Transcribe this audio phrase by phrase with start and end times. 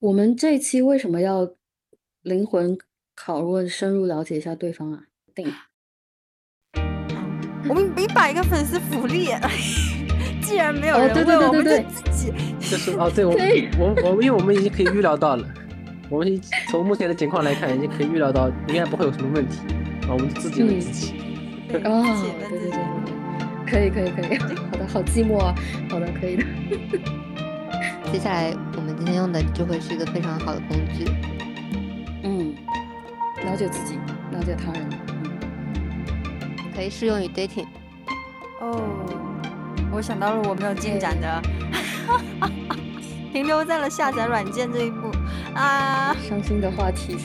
[0.00, 1.50] 我们这一期为什么要
[2.22, 2.78] 灵魂
[3.16, 5.02] 拷问、深入了解一下对方啊？
[5.34, 5.52] 定，
[7.68, 9.30] 我们没把一个粉丝福利，
[10.40, 12.32] 既然没有哦，人对对问，我们对对对，就自己。
[12.70, 13.32] 就是哦，对，我
[13.88, 15.44] 们我我因为我们已经可以预料到了，
[16.08, 19.58] 我们从目前的情况来看，已经可以预料到应该不会有什么问题
[20.06, 21.14] 啊，我们就自己问自己。
[21.68, 22.04] 对哦
[22.48, 22.70] 对对。
[22.70, 22.80] 对，
[23.66, 24.38] 可以可以可以，
[24.70, 25.52] 好的，好寂寞啊，
[25.90, 26.44] 好的，可以的。
[28.10, 31.04] 接下来我们今天用的就会是一个非常好的工具。
[32.22, 32.54] 嗯，
[33.44, 33.96] 了解自己，
[34.32, 34.88] 了解他人。
[35.22, 37.66] 嗯，可以适用于 dating。
[38.60, 38.80] 哦，
[39.92, 41.42] 我想到了我没有进展的，
[43.32, 45.10] 停留在了下载软件这一步
[45.54, 46.16] 啊。
[46.28, 47.18] 伤心的话题。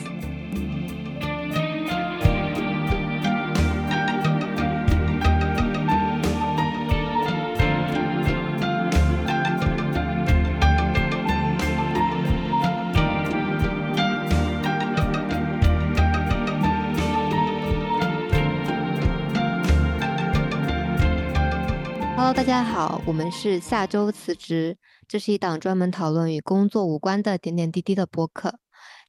[22.44, 24.76] 大家好，我们是下周辞职，
[25.08, 28.58] 这是一档专门讨论与工作无关的点点滴滴的播客。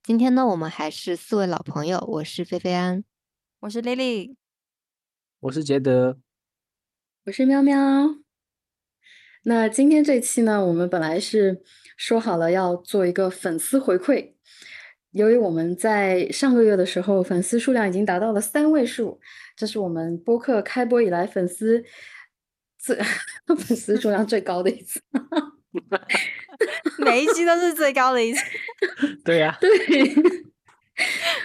[0.02, 3.04] 今天呢，我们还是四位老朋友，我是菲菲安。
[3.60, 4.38] 我是 Lily，
[5.42, 6.18] 我是杰德，
[7.26, 7.76] 我是喵喵。
[9.44, 11.62] 那今天这期呢，我们本来是
[11.98, 14.36] 说好了要做一个粉丝回馈，
[15.12, 19.20] 由于我们在上个月的时候粉丝数量已经达到了三位数，
[19.58, 21.84] 这是我们播客开播以来粉丝
[22.86, 22.96] 最
[23.58, 25.02] 粉丝数量最高的一次。
[27.04, 28.42] 每一期都是最高的一次。
[29.26, 29.70] 对呀、对，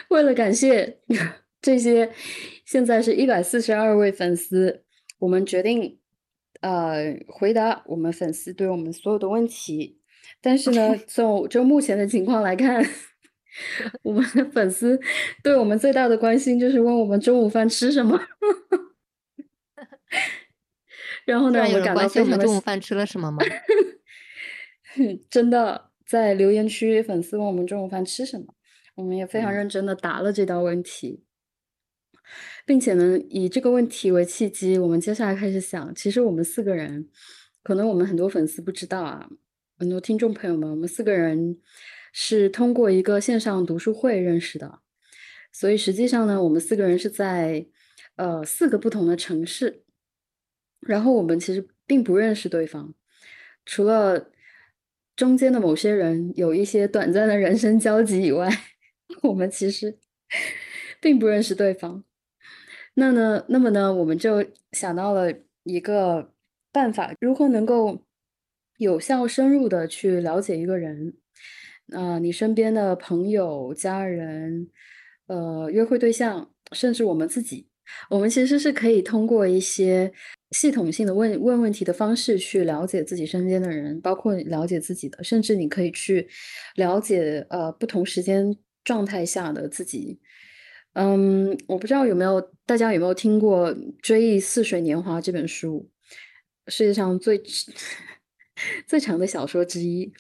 [0.08, 0.98] 为了感谢
[1.62, 2.12] 这些
[2.64, 4.84] 现在是一百四十二位粉丝，
[5.18, 5.98] 我们决定
[6.61, 9.98] 呃回答我们粉丝对我们所有的问题。
[10.42, 12.86] 但是呢，从就目前的情况来看，
[14.02, 15.00] 我们的粉丝
[15.42, 18.20] 对我们最大的关心就是问我们中午饭吃什么。
[21.25, 23.39] 然后呢，我感到我们非常的中午饭吃了什么吗？
[25.31, 28.55] 真的在留言区，粉丝问我们中午饭吃什么，
[28.97, 29.55] 我们也非常嗯。
[29.55, 31.23] 认真的答了这道问题，
[32.67, 37.08] 并且呢，以这个问题为契机，我们接下来开始想，其实我们四个人，
[37.63, 39.29] 可能我们很多粉丝不知道啊，
[39.79, 41.58] 很多听众朋友们，我们四个人
[42.13, 44.81] 是通过一个线上读书会认识的，
[45.52, 47.67] 所以实际上呢，我们四个人是在
[48.17, 49.85] 呃四个不同的城市，
[50.80, 52.95] 然后我们其实并不认识对方，
[53.64, 54.30] 除了
[55.17, 58.48] 中间的某些人有一些短暂的人生交集以外，
[59.23, 59.98] 我们其实
[61.01, 62.05] 并不认识对方。
[62.95, 65.33] 那呢，那么呢，我们就想到了
[65.64, 66.33] 一个
[66.73, 68.05] 办法，如何能够
[68.79, 71.14] 有效深入的去了解一个人。
[71.92, 74.70] 呃，你身边的朋友、家人，
[75.27, 77.69] 呃，约会对象，甚至我们自己，
[78.11, 80.13] 我们其实是可以通过一些
[80.50, 86.28] 系统性的问问问题的方式去了解自己身边的人，包括了解自己的，甚至你可以去
[86.74, 90.20] 了解呃不同时间状态下的自己。
[90.94, 93.72] 嗯，我不知道有没有大家有没有听过
[94.02, 95.89] 《追忆似水年华》这本书，
[96.66, 97.40] 世界上最
[98.89, 100.12] 最长的小说之一。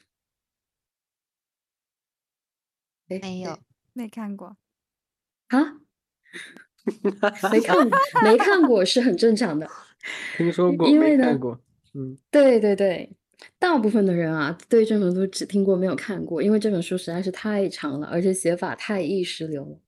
[3.08, 3.58] 哎没有，
[3.92, 4.56] 没看过，
[5.48, 5.80] 啊，
[7.50, 9.68] 没看过，没看过是很正常的。
[10.36, 11.60] 听说过，因为呢没看过。
[11.94, 13.10] 嗯，对对对，
[13.58, 19.78] 大部分的人啊，对这本书只听过没有看过，因为这本书实在是太长了，而且写法太意识流了。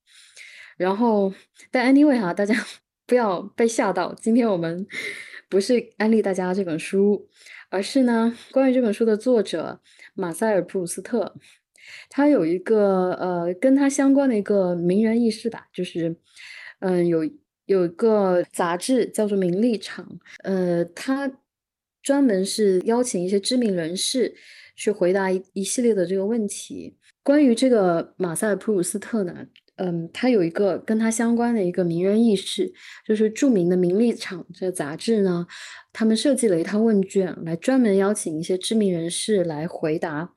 [0.76, 1.32] 然后，
[1.70, 2.54] 但 anyway 哈、大家
[3.06, 4.86] 不要被吓到，今天我们
[5.48, 7.28] 不是安利大家这本书，
[7.70, 9.80] 而是呢，关于这本书的作者
[10.14, 11.36] 马塞尔·普鲁斯特，
[12.10, 16.16] 他有一个呃跟他相关的一个名人轶事吧，就是
[16.80, 17.20] 嗯、有
[17.72, 20.04] 有一个杂志叫做《名利场》，
[20.44, 21.32] 呃，他
[22.02, 24.34] 专门是邀请一些知名人士
[24.76, 26.96] 去回答一一系列的这个问题。
[27.22, 29.46] 关于这个马赛·普鲁斯特呢，
[29.76, 32.72] 嗯，他有一个跟他相关的一个名人轶事，
[33.06, 35.46] 就是著名的《名利场》这个杂志呢，
[35.92, 40.32] 他们设计了一套问卷，来专门邀请一些知名人士来回答，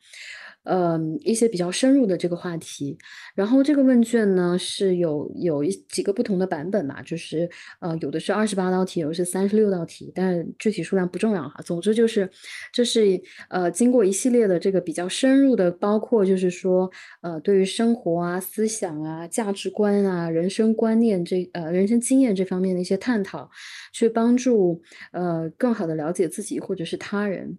[0.66, 2.98] 嗯，一些比较深入的这个话题。
[3.34, 11.62] 然后这个问卷呢是有有一几个不同的版本吧，就是呃有的是二十八道题，有的是三十六道题，但具体数量不重要哈。
[11.64, 12.30] 总之就是
[12.74, 16.90] 这是呃经过一系列的这个比较深入的，包括就是说
[17.22, 23.50] 呃对于生活啊、思想啊、价值观啊、人生观念这呃人生经验这方面的一些探讨，
[23.94, 27.58] 去帮助呃更好的了解自己或者是他人。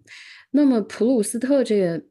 [0.51, 2.01] 那么普鲁斯特这个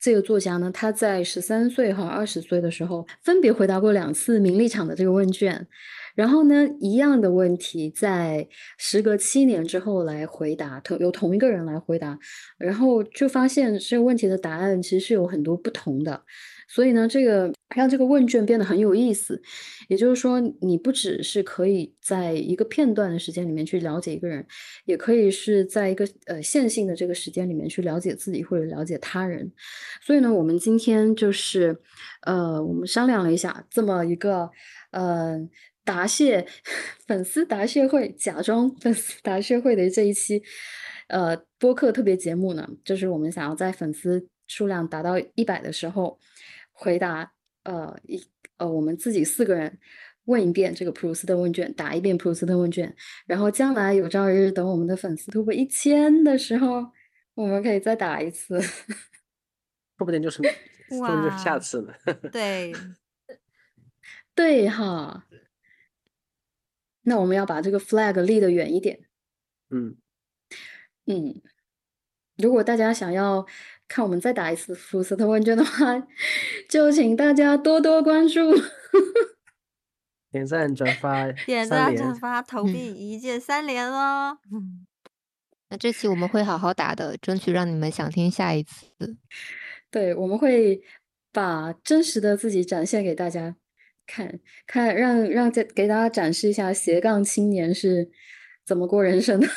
[0.00, 5.66] 这个作家呢，他在十三岁和二十岁的时候，分别回答过两次名利场的这个问卷。
[6.14, 8.48] 然后呢，一样的问题在
[8.78, 12.18] 时隔七年之后来回答，同由同一个人来回答，
[12.58, 16.22] 然后就发现这个问题的答案其实是有很多不同的。
[16.72, 19.42] 所以呢，这个让这个问卷变得很有意思。
[19.88, 24.46] 也就是说，你不只是可以在一个片段的时间里面去了解一个人，
[24.84, 29.50] 也可以是在一个呃线性的这个时间里面去了解自己或者了解他人。
[30.00, 31.76] 所以呢，我们今天就是
[32.22, 34.48] 呃，我们商量了一下，这么一个
[34.92, 35.36] 呃
[35.84, 36.46] 答谢
[37.08, 40.40] 粉丝答谢会，假装粉丝答谢会的这一期
[41.08, 46.20] 呃播客特别节目呢，就是我们想要在粉丝数量达到一百的时候。
[46.80, 47.30] 回答
[47.64, 48.18] 呃一
[48.56, 49.78] 呃我们自己四个人
[50.24, 52.94] 问一遍这个普鲁斯特问卷，答一遍普鲁斯特问卷，
[53.26, 56.90] 然后将来有朝一日等我们的粉丝突破一千的时候，
[57.34, 58.58] 我们可以再打一次，
[59.98, 60.42] 说不定就是
[60.88, 61.92] 说不定就是下次呢。
[62.32, 62.72] 对
[64.34, 65.26] 对哈，
[67.02, 69.00] 那我们要把这个 flag 立得远一点。
[69.68, 69.98] 嗯
[71.04, 71.42] 嗯，
[72.38, 73.46] 如果大家想要。
[73.90, 76.00] 看我们再打一次福斯特问卷的话，
[76.68, 78.40] 就请大家多多关注，
[80.30, 84.38] 点赞转发，点赞转发投币一键三连哦。
[85.70, 88.86] 那这期我们会好好打的，争取让你们想听下一次。
[89.90, 90.80] 对，我们会
[91.32, 93.56] 把真实的自己展现给大家
[94.06, 94.38] 看，
[94.68, 98.08] 看让让给给大家展示一下斜杠青年是
[98.64, 99.48] 怎么过人生的。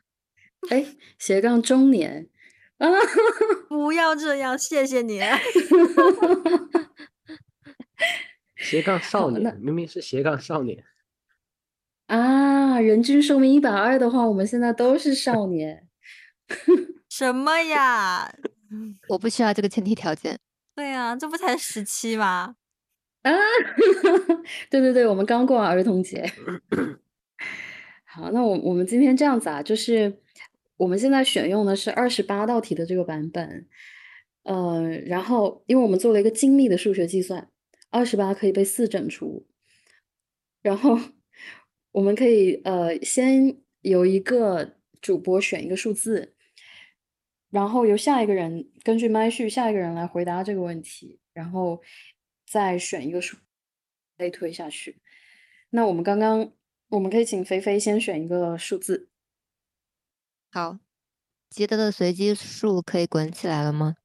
[0.68, 0.84] 哎，
[1.18, 2.28] 斜杠中年。
[2.80, 2.88] 啊！
[3.68, 5.20] 不要这样，谢谢你。
[8.56, 10.82] 斜杠少年，明明是斜杠少年
[12.06, 12.80] 啊！
[12.80, 15.86] 人均寿命一百二的话，我们现在都是少 年。
[17.10, 18.32] 什么呀？
[19.08, 20.38] 我不需要这个前提条件。
[20.74, 22.54] 对呀，这不才十七吗？
[23.22, 23.30] 啊！
[24.70, 26.32] 对对对，我们刚过完儿童节。
[28.04, 30.22] 好，那我我们今天这样子啊，就是。
[30.80, 33.68] 我们现在选用的是二十八道题的这个版本，
[34.44, 37.50] 呃，然后因为我们做了一个精密的数学计算，
[37.90, 39.46] 二十八可以被四整除，
[40.62, 40.98] 然后
[41.92, 46.34] 我们可以呃先由一个主播选一个数字，
[47.50, 51.82] 然后由下一个人根据麦序下一个人来回答这个问题，然后
[52.46, 53.36] 再选一个数，
[54.16, 54.96] 类推下去。
[55.68, 56.50] 那我们刚刚
[56.88, 59.09] 我们可以请菲菲先选一个数字。
[60.52, 60.78] 好，
[61.48, 63.96] 吉德的随机数可以滚起来了吗？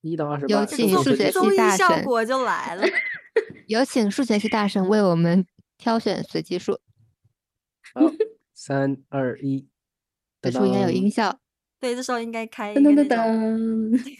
[0.00, 0.54] 一到二十八。
[0.54, 1.78] 有请数学系大神。
[1.78, 2.84] 效果就来了。
[3.66, 5.46] 有请数学系大神为我们
[5.76, 6.80] 挑选随机数。
[7.94, 8.00] 好，
[8.52, 9.68] 三二一。
[10.42, 11.40] 这时候应该有音效。
[11.78, 12.74] 对，这时候应该开。
[12.74, 14.16] 噔噔噔噔。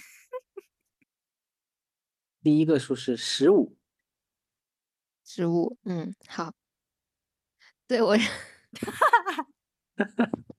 [2.42, 3.76] 第一个数是十五。
[5.24, 6.54] 十五，嗯，好。
[7.86, 8.16] 对我。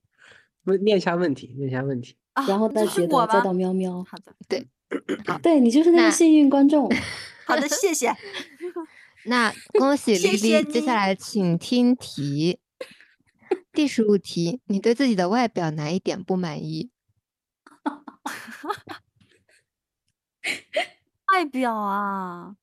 [0.76, 2.16] 念一下问题，念一下问题，
[2.46, 4.04] 然后再觉得再到喵喵。
[4.04, 4.66] 好的，对，
[5.26, 6.88] 好， 对你就是那个幸运观众。
[7.46, 8.14] 好的，谢谢。
[9.24, 12.60] 那恭喜丽丽，接下来请听题。
[13.72, 16.90] 第十五题，你对自己的外表哪一点不满意？
[21.32, 22.56] 外表啊。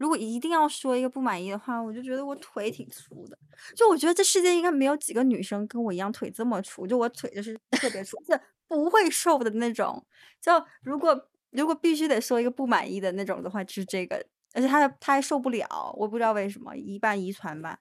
[0.00, 3.38] 如果一定要说一个不满意的话，我就觉得我腿挺粗的。
[3.76, 6.86] 就我觉得这世界应该没有几个女生跟我一样腿这么粗。
[6.86, 10.02] 就我腿就是特别粗，是不会瘦的那种。
[10.40, 10.50] 就
[10.82, 14.24] 如果如果必须得说一个不满意的那种的话，就是这个。
[14.54, 17.78] 而且他他还受不了，我不知道为什么，一半遗传吧，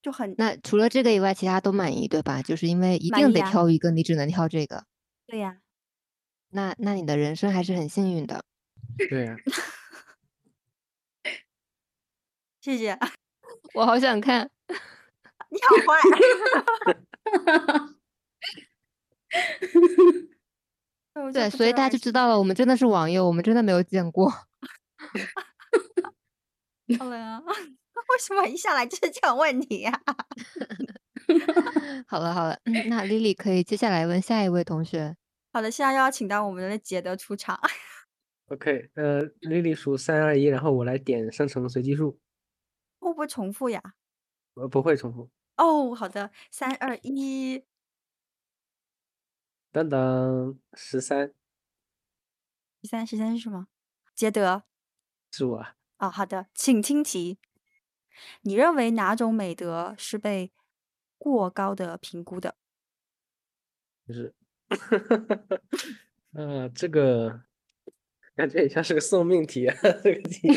[0.00, 0.34] 就很。
[0.38, 2.40] 那除了这个以外，其他都满意对吧？
[2.40, 4.84] 就是因为一定得挑一个，你只能挑这个。
[5.26, 5.58] 对呀。
[6.50, 8.42] 那那你的人生还是很幸运的。
[9.10, 9.36] 对呀。
[12.60, 12.98] 谢谢，
[13.74, 14.50] 我好想看。
[15.50, 15.98] 你好坏。
[21.32, 24.30] 对，所以大家就知道了，我们真的是网友，我们真的没有见过。
[26.98, 30.00] 好了呀，为什么一下来就是这种问题呀？
[32.06, 35.16] 好了好了，那丽丽可以接下来问下一位同学。
[35.52, 37.60] 好的，现在邀请到我们的杰德出场。
[38.46, 42.18] OK，呃，丽丽数三二一，然后我来点生成随机数。
[42.98, 43.82] 会不会重复呀？
[44.54, 45.30] 呃，不会重复。
[45.56, 47.64] 哦，好的，三二一，
[49.72, 51.32] 等等，十三，
[52.82, 53.68] 十三，十三是什么？
[54.14, 54.64] 杰德，
[55.32, 55.66] 是我。
[55.98, 57.38] 哦，好的，请听题。
[58.42, 60.52] 你认为哪种美德是被
[61.18, 62.56] 过高的评估的？
[64.06, 64.34] 就是，
[66.32, 67.42] 呃， 这个
[68.34, 70.48] 感觉也像是个送命题啊，这个题。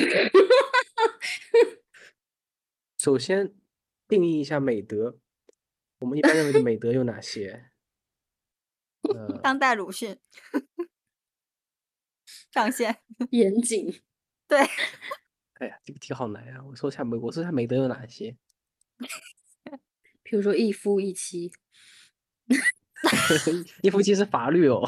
[3.02, 3.56] 首先
[4.08, 5.18] 定义一下美德，
[6.02, 7.72] 我们一般认为的美德有哪些？
[9.12, 10.20] 呃，当代鲁迅
[12.52, 14.04] 上线， 严谨，
[14.48, 14.60] 对，
[15.58, 16.64] 哎呀，这个题好难呀！
[16.64, 18.38] 我说一下美，我说一下美德有哪些？
[20.22, 21.52] 比如说一夫一妻，
[23.82, 24.88] 一夫妻是法律哦。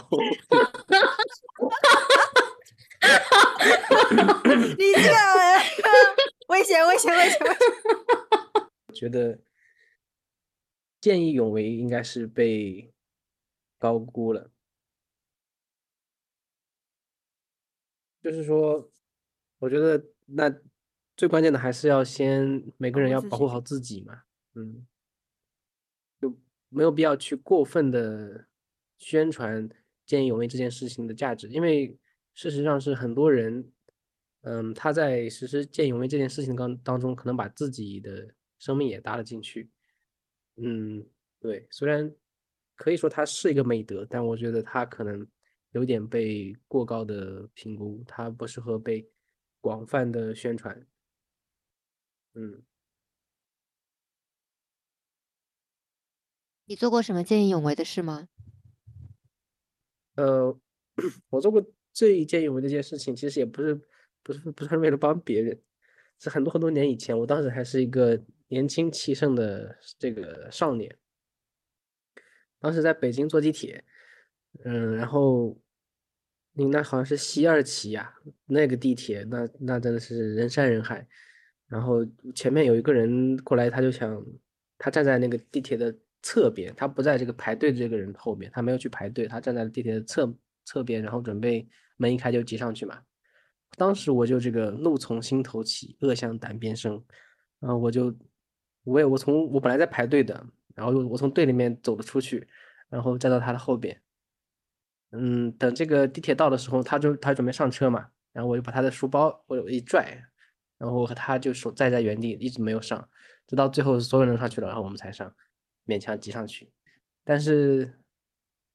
[4.78, 5.18] 你这个
[6.54, 7.58] 危险，危险，危险，危险！
[8.94, 9.40] 觉得
[11.02, 12.94] 见义勇为应该是被
[13.80, 14.52] 高估了，
[18.22, 18.92] 就是说，
[19.58, 20.56] 我觉得那
[21.18, 24.22] 最关键的还是要先每个人要保护好自己嘛，
[24.54, 24.86] 嗯，
[26.22, 26.38] 就
[26.70, 28.48] 没有必要去过分的
[29.00, 29.68] 宣传
[30.06, 31.98] 见义勇为这件事情的价值，因为
[32.36, 33.73] 事实上是很多人，
[34.44, 38.28] 嗯，他在实施见义勇为这件事情当当中，可能把自己的
[38.60, 39.70] 生命也搭了进去，
[40.58, 41.06] 嗯，
[41.40, 42.14] 对，虽然
[42.76, 45.26] 可以说他是一个美德，但我觉得他可能
[45.72, 49.10] 有点被过高的评估，他不适合被
[49.62, 50.86] 广泛的宣传。
[52.34, 52.64] 嗯，
[56.66, 58.28] 你做过什么见义勇为的事吗？
[60.16, 60.60] 呃，
[61.32, 63.80] 我做过最见义勇为的一件事情，其实也不是
[64.24, 65.60] 不是不是为了帮别人，
[66.20, 70.96] 是很多很多年以前，我当时还是一个年轻气盛的这个少年，
[72.60, 73.84] 当时在北京坐地铁，
[74.64, 75.60] 嗯，然后，
[76.54, 78.14] 你那好像是西二旗呀，
[78.46, 81.06] 那个地铁，那那真的是人山人海，
[81.68, 84.26] 然后前面有一个人过来，他就想，
[84.78, 93.02] 他站在那个地铁的侧边，他不在这个排队的这个人后面，他没有去排队，他站在地铁的侧侧边，然后准备门一开就挤上去嘛。
[93.76, 97.04] 当时我就这个怒从心头起，恶向胆边生，
[97.60, 98.16] 然后我就，
[98.84, 102.48] 我也我从我本来在排队的，然后我从队里面走了出去，
[102.90, 104.02] 然后站到他的后边，
[105.12, 110.24] 嗯，等这个地铁到的时候，他就他准备上车嘛，然后我就把他的书包我一拽，
[110.78, 113.08] 然后我和他就手站在原地，一直没有上，
[113.48, 115.34] 直到最后所有人上去了，然后我们才上，
[115.86, 116.72] 勉强挤上去。
[117.24, 118.00] 但是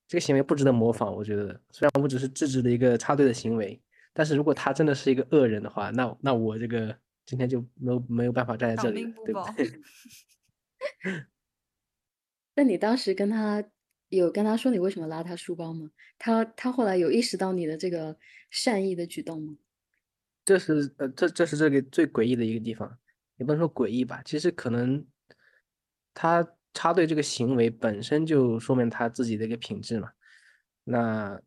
[0.07, 3.81] 这个行为不值得模仿，我觉得，虽然我只是制止了一个插队的行为，
[4.19, 9.71] 但是如果他真的是一个恶人的话，那那我这个今天就没有没有办法站在这里对不对？
[12.57, 13.63] 那你当时跟他
[14.09, 15.93] 有跟他说你为什么拉他书包吗？
[16.19, 18.17] 他他后来有意识到你的这个
[18.51, 19.57] 善意的举动吗？
[20.45, 22.99] 这是呃，这这是这个最诡异的一个地方，
[23.37, 25.07] 也不能说诡异吧，其实可能
[26.13, 26.45] 他
[26.75, 30.11] 插队这个行为本身就说明他自己的一个品质嘛。
[30.83, 31.41] 那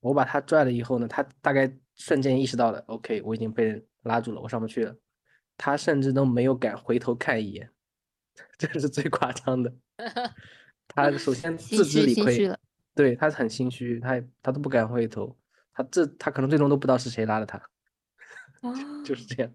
[0.00, 4.96] 我把他拽了以后呢，他大概瞬间意识到了，OK，我已经被人拉住了，我上不去了。
[5.58, 7.70] 他甚至都没有敢回头看一眼，
[8.56, 9.76] 这是最夸张的。
[10.88, 12.50] 他首先自知理亏
[12.94, 15.36] 对他很心虚，他也他都不敢回头，
[15.74, 17.58] 他这他可能最终都不知道是谁拉的他，
[18.62, 19.52] 哦，就是这样。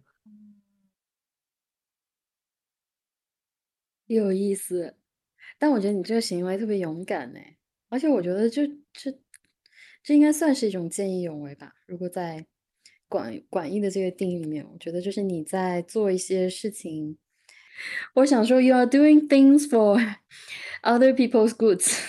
[4.05, 4.95] 有意思，
[5.57, 7.39] 但我觉得你这个行为特别勇敢呢，
[7.89, 8.61] 而且我觉得就
[8.93, 9.11] 这
[10.05, 11.73] 这应该算是一种见义勇为吧。
[11.87, 12.45] 如果在
[13.07, 17.17] 广广义的这个定义里面，我觉得就是你在做一些事情。
[18.13, 19.97] 我想说，you are doing things for
[20.83, 21.99] other people's goods。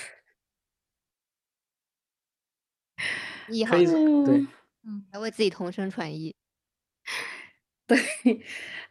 [3.48, 4.48] 以后，对嗯，
[4.82, 6.34] 嗯，还为自己同声传译。
[7.88, 7.98] 对，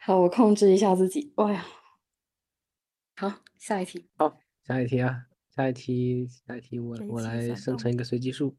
[0.00, 1.32] 好，我控制一下自己。
[1.36, 1.64] 哎呀，
[3.14, 4.08] 好，下一题。
[4.16, 8.56] 好，下一题啊，下一题，下一题我随我来生成一个随机数。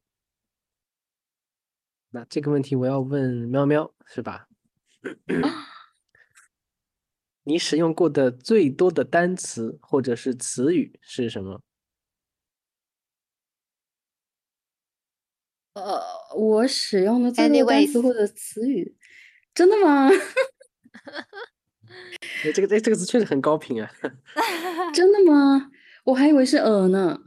[2.18, 4.48] 那这个问题我要问喵喵是吧？
[7.44, 11.62] 你使用过的最多的单词或者是词语是什么？
[15.76, 16.02] 呃，
[16.36, 18.98] 我使用的最多单词或者词语，
[19.54, 20.10] 真的吗？
[22.44, 23.92] 哎，这个这这个词确实很高频啊。
[24.92, 25.70] 真的吗？
[26.06, 27.22] 我还以为是呃呢。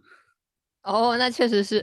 [0.83, 1.81] 哦，那确实是。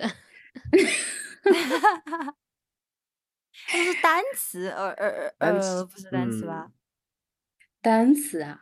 [3.68, 6.72] 这是单词，呃呃呃，单词不是单词嗯吧？
[7.82, 8.62] 单词啊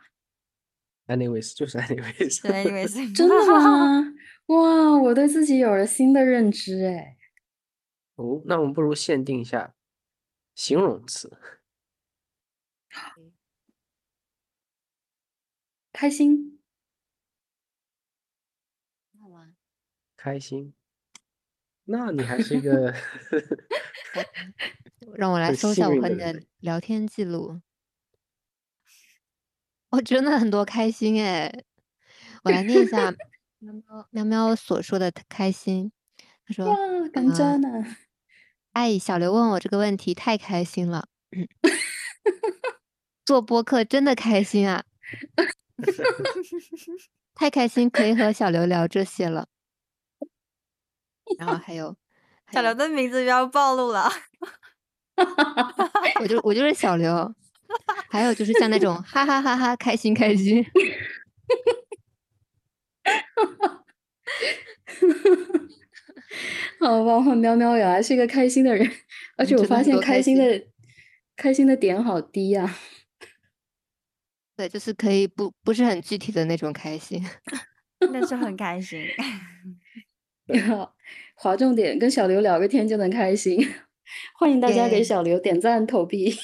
[1.06, 2.42] ，Anyways，就是 anyways。
[2.42, 4.12] 对，anyways， 真的吗？
[4.46, 7.16] 哇，我对自己有了新的认知哎。
[8.16, 9.74] 哦，那我们不如限定一下
[10.54, 11.36] 形容词。
[15.92, 16.58] 开心，
[19.20, 19.54] 好玩。
[20.16, 20.74] 开心。
[21.84, 22.92] 那你还是一个
[25.14, 27.60] 让我来搜一下我和你的聊天记录。
[29.90, 31.64] 哦，真的很多开心哎！
[32.42, 33.14] 我来念一下
[33.58, 35.92] 喵喵喵喵所说的开心。
[36.46, 36.76] 他说哇，
[37.12, 37.96] 感呃真啊！
[38.72, 41.08] 哎，小刘问我这个问题太开心了，
[43.24, 44.84] 做播客真的开心啊！
[47.34, 49.48] 太开心，可以和小刘聊这些了。
[51.38, 51.96] 然后还有，
[52.44, 54.10] 还有小刘的名字不要暴露了。
[56.20, 57.34] 我就我就是小刘。
[58.08, 60.64] 还有就是像那种 哈哈哈哈开心开心，
[66.80, 68.90] 好吧，我喵喵原来是一个开心的人，
[69.36, 70.66] 而且我发现开开心心的
[71.36, 72.72] 开心的点好低呀、
[74.56, 77.26] 对，就是可以不不是很具体的那种开心。
[78.12, 79.00] 但是很开心。
[81.34, 83.58] 划重点，跟小刘聊个天就能开心。
[84.38, 86.34] 欢迎大家给小刘点赞投币。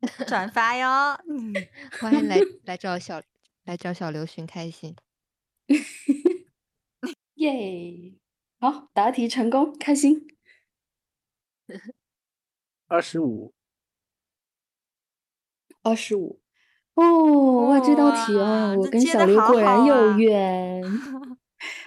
[0.26, 1.18] 转发哟。
[1.28, 1.54] 嗯
[1.98, 3.22] 欢迎来来找小
[3.64, 4.94] 来找小刘寻开心。
[7.36, 8.14] 耶！
[8.60, 10.26] 好，答题成功，开心。
[12.86, 13.54] 二十五，
[15.82, 16.40] 二十五。
[16.94, 20.84] 哦，哇，这道题哇哦，我跟小刘果然好有啊缘。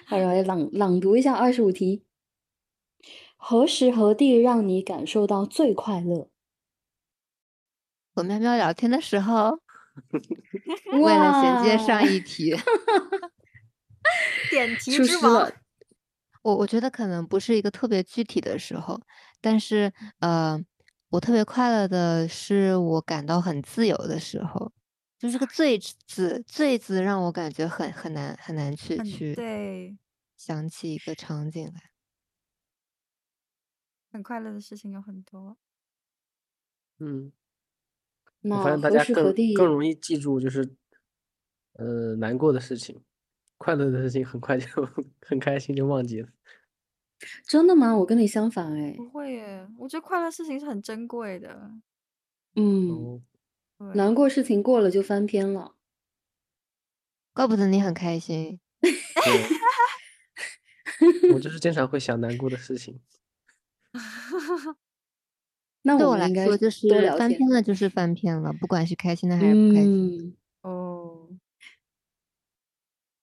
[0.07, 2.03] 好，来朗朗读一下二十五题。
[3.49, 6.27] 何时何地让你感受到最快乐？
[8.13, 9.57] 和喵喵聊天的时候，
[11.01, 12.53] 为了衔接上一题，
[14.51, 15.55] 点题之王出。
[16.43, 18.99] 我我觉得可能不是一个特别具体的时候，
[19.39, 20.61] 但是呃，
[21.07, 24.73] 我特别快乐的是我感到很自由的时候，
[25.17, 29.97] 就这个“最”字，“最”字让我感觉很很难很难去去对，
[30.35, 31.96] 想起一个场景来。
[34.11, 35.57] 很快乐的事情有很多。
[36.99, 37.31] 嗯，
[38.41, 39.33] 我发现大家更？
[39.55, 40.75] 更容易记住就是，
[41.73, 43.01] 呃，难过的事情，
[43.58, 44.65] 快乐的事情很快就
[45.21, 46.29] 很开心就忘记了。
[47.47, 47.95] 真的吗？
[47.97, 48.93] 我跟你相反哎。
[48.95, 51.71] 不会耶，我觉得快乐事情是很珍贵的。
[52.55, 53.23] 嗯，
[53.95, 55.75] 难过事情过了就翻篇了。
[57.34, 58.60] 怪不得你很开心，
[61.34, 62.99] 我就是经常会想难过的事情。
[65.83, 66.88] 那对我来说就是。
[67.17, 70.36] 翻篇了，就是翻篇了，不管是开心的还是不开心。
[70.63, 71.29] 嗯，哦，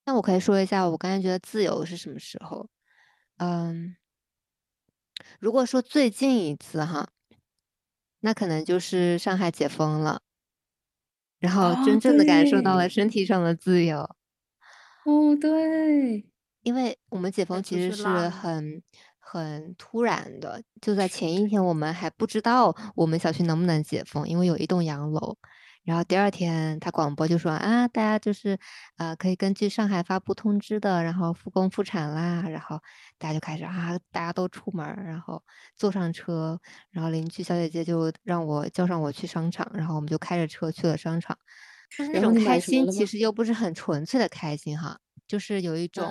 [0.07, 2.69] 那我可以说一下，我刚才觉得自由是什么时候？
[3.37, 3.97] 嗯，
[5.41, 7.11] 如果说最近一次哈，
[8.21, 10.23] 那可能就是上海解封了，
[11.39, 13.99] 然后哦真正的感受到了身体上的自由。
[15.05, 16.25] 哦，对，
[16.63, 18.83] 因为我们解封其实是很
[19.25, 25.37] 很突然的，就在前一天我们还不知道我们小区能不能解封，因为有一栋洋楼。
[25.83, 28.59] 然后第二天他广播就说啊，大家就是
[28.97, 32.81] 呃可以根据上海发布通知的，然后复工复产啦，然后
[33.19, 35.43] 大家就开始啊，大家都出门儿，然后
[35.77, 36.59] 坐上车，
[36.91, 41.37] 然后邻居小姐姐就让我叫上我去商场，然后我们就开着车去了商场。
[41.97, 46.05] 就是那种开心，其实又不是很纯粹的开心哈，就是有一种。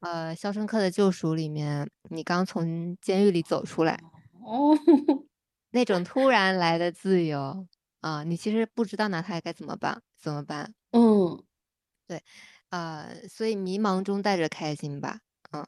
[0.00, 4.00] 啊，呃，《肖申克的救赎》里面，你刚从监狱里走出来，
[4.44, 4.76] 哦，
[5.70, 7.66] 那种突然来的自由
[8.00, 10.72] 啊、你其实不知道拿它该怎么办，怎么办？
[10.92, 11.42] 嗯，
[12.06, 12.22] 对
[12.70, 15.20] 呃，所以迷茫中带着开心吧。
[15.50, 15.66] 嗯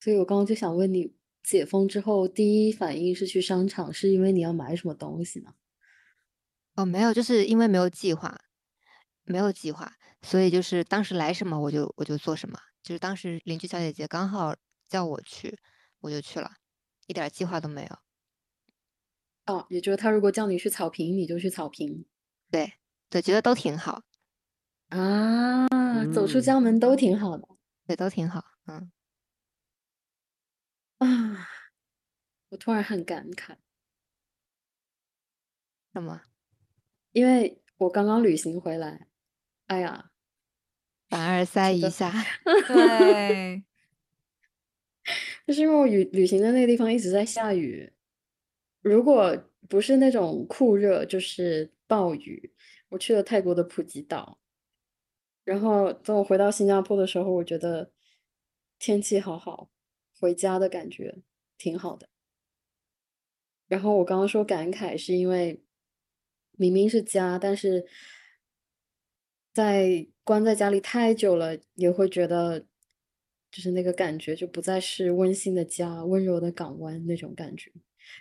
[0.00, 5.54] 所以我刚刚就想问你，解封之后第一反应是去商场，是因为你要买什么东西呢？
[6.74, 8.40] 哦，没有，就是因为没有计划，
[9.24, 14.54] 没有计划，所以就是当时来什么我就我就做什么，就是当时邻居小姐姐刚好
[14.88, 15.58] 叫我去，
[16.00, 16.50] 我就去了，
[17.06, 17.98] 一点计划都没有。
[19.46, 22.04] 哦，也就是他如果叫你去草坪，你就去草坪
[22.50, 22.74] 对，
[23.10, 24.02] 对，觉得都挺好，
[24.90, 25.66] 啊，
[26.14, 27.48] 走出嗯家门都挺好的
[27.86, 28.44] 对，都挺好。
[28.66, 28.92] 嗯，
[30.98, 31.48] 啊。
[32.50, 33.56] 我突然很感慨，
[35.94, 36.20] 什么？
[37.12, 39.08] 因为我刚刚旅行回来，
[39.66, 40.11] 哎呀，
[41.12, 42.10] 凡尔赛一下。
[42.68, 43.62] 对，
[45.46, 47.92] 就是因为我旅旅行的那个地方一直在下雨，
[48.80, 52.54] 如果不是那种酷热，就是暴雨。
[52.88, 54.38] 我去了泰国的普吉岛，
[55.44, 57.90] 然后等我回到新加坡的时候，我觉得
[58.78, 59.68] 天气好好，
[60.18, 61.18] 回家的感觉
[61.58, 62.08] 挺好的。
[63.68, 65.62] 然后我刚刚说感慨，是因为
[66.52, 67.86] 明明是家，但是
[69.52, 72.60] 在关在家里太久了，也会觉得
[73.50, 77.70] 就是那个感觉就不再是温馨的家、温柔的港湾那种感觉，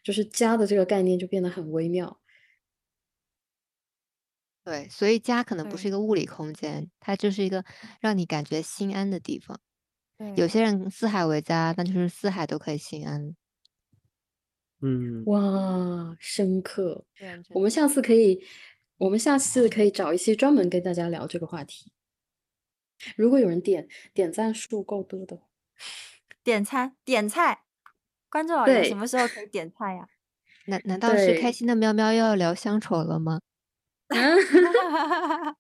[0.04, 2.20] 就是家的这个概念就变得很微妙。
[4.64, 7.66] 对，所以家可能不是一个物理空间，它就是一个
[8.00, 9.60] 让你感觉心安的地方。
[10.36, 13.36] 有，些人四海为家，那就是四海都可以心安。
[14.82, 17.06] 嗯，哇，深刻！
[17.56, 18.40] 我们下次可以，
[19.02, 21.92] 我们下次可以找一期专门跟大家聊这个话题。
[23.16, 25.48] 如果有人点点赞数够多的话，
[26.44, 27.64] 点餐点菜，
[28.30, 30.08] 观众老爷什么时候可以点菜呀？
[30.68, 33.42] 难难道是开心的喵喵又要聊乡愁了吗？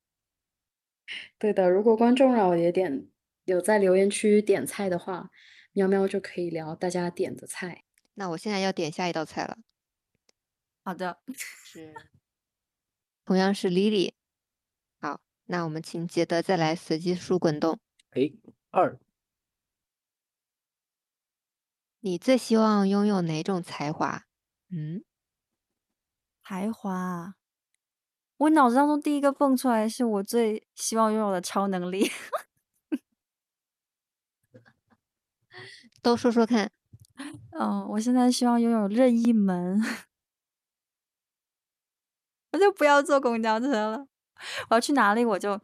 [1.39, 3.08] 对的，如果观众老爷点
[3.45, 5.32] 有在留言区点菜的话，
[5.71, 7.86] 喵喵就可以聊大家点的菜。
[8.13, 9.58] 那我现在要点下一道菜了，
[10.84, 11.17] 好的，
[11.63, 11.91] 是
[13.32, 14.12] 同样是 Lily。
[15.00, 17.80] 好，那我们请杰德再来随机数滚动。
[18.10, 18.30] 哎，
[18.72, 19.00] 二，
[22.02, 24.26] 你最希望拥有哪种才华？
[24.70, 25.06] 嗯，
[26.44, 27.36] 才华。
[28.36, 32.12] 我脑子当中第一个蹦出来是我最希望拥有的超能力。
[36.02, 36.70] 都说说看。
[37.58, 39.80] 嗯，我现在希望拥有任意门，
[42.52, 44.08] 我就不要坐公交车了，
[44.70, 45.60] 我要去哪里我就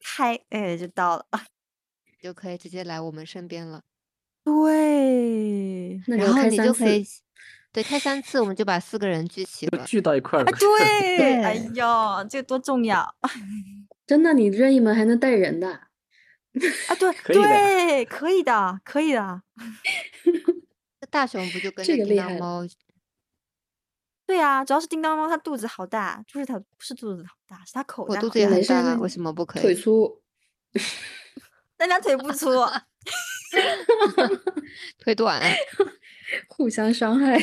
[0.00, 1.26] 开，哎，就到了。
[2.22, 3.82] 就可以直接来我们身边了。
[4.44, 7.06] 对，然后你就可以，
[7.72, 9.84] 对开三次，我们就把四个人聚齐了。
[9.84, 13.14] 聚到一块儿啊，对， 哎对呦，这多重要
[14.06, 15.68] 真的，你任意门还能带人的。
[15.68, 16.94] 啊！
[16.98, 19.42] 对可以的对，可以的，可以的。
[21.00, 22.62] 那大熊不就跟这着个猫？
[24.28, 29.74] 对啊、主要是叮当猫它肚子好大，就是它不是肚子好大，是它口我肚子也很大啊，为什么不可以腿？
[29.74, 30.20] 粗，
[31.78, 32.50] 但它腿不粗。
[35.00, 35.40] 腿短，
[36.50, 37.38] 互相伤害。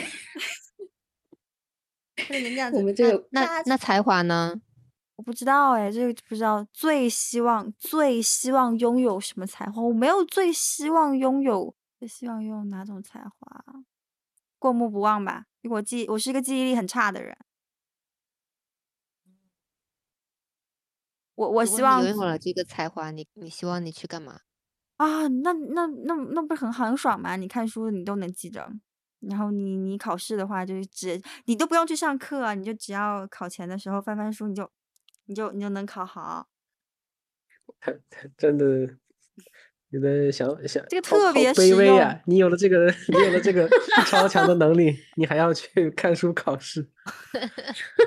[2.27, 2.77] 不能这样子。
[2.77, 4.61] 我们这个它那那才华呢？
[5.15, 6.63] 我不知道哎，这个不知道。
[6.71, 9.81] 最希望最希望拥有什么才华？
[9.81, 13.63] 我没有最希望拥有，最希望拥有哪种才华？
[14.57, 17.37] 过目不忘吧，因为我记我是一个记忆力很差的人。
[21.35, 24.41] 我我希望你拥有了这个才华，你你希望你去干嘛？
[24.95, 27.35] 啊，那那那那不是很很爽吗？
[27.35, 28.71] 你看书你都能记着，
[29.19, 34.71] 然后你你考试的话就是只你都不用去上课啊，你就只要考前的时候翻翻书，你就
[35.25, 36.47] 你就你就能考好。
[38.37, 38.97] 真的
[39.95, 42.19] 有的想想，这个特别卑微啊！
[42.25, 43.65] 你有了这个，你有了这个
[44.05, 46.85] 超强的能力，你还要去看书考试？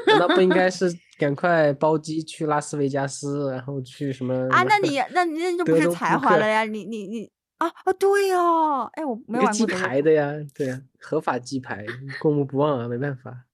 [0.07, 6.65] 难道不应该是赶快包机去拉斯维加斯，然后去什么啊，那你 那你那就不是才华了呀！
[6.65, 10.35] 你你你啊啊，对哦，哎，我没玩过牌的呀？
[10.55, 11.87] 对呀，合法记牌，
[12.21, 13.45] 过目不忘啊，没办法。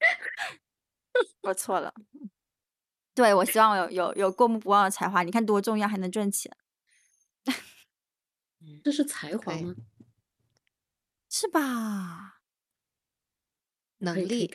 [1.42, 1.94] 我错了。
[3.14, 6.50] 对，我希望有有有过目不忘的才华，你看多重要，还能赚钱，
[8.82, 9.74] 这是才华吗？
[11.28, 12.40] 是吧？
[13.98, 14.50] 能力。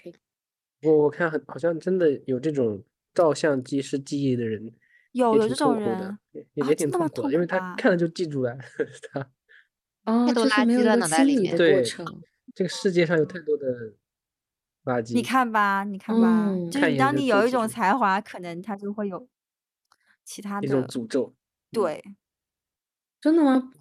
[0.81, 4.73] 我我看很好像真的有这种照相机式记忆的人，
[5.13, 8.55] 有有这种人，也也也挺痛苦的，因为他看了就记住了。
[9.11, 9.31] 他
[10.05, 12.23] 哦，就是没有一个脑袋里面心理的过对程。
[12.53, 13.65] 这个世界上有太多的
[14.83, 15.13] 垃圾。
[15.13, 19.27] 你看吧，你看吧，嗯就是当你有一种才华，可能他就会有
[20.23, 21.35] 其他一种的，诅咒。
[21.71, 22.03] 对，
[23.19, 23.71] 真的吗？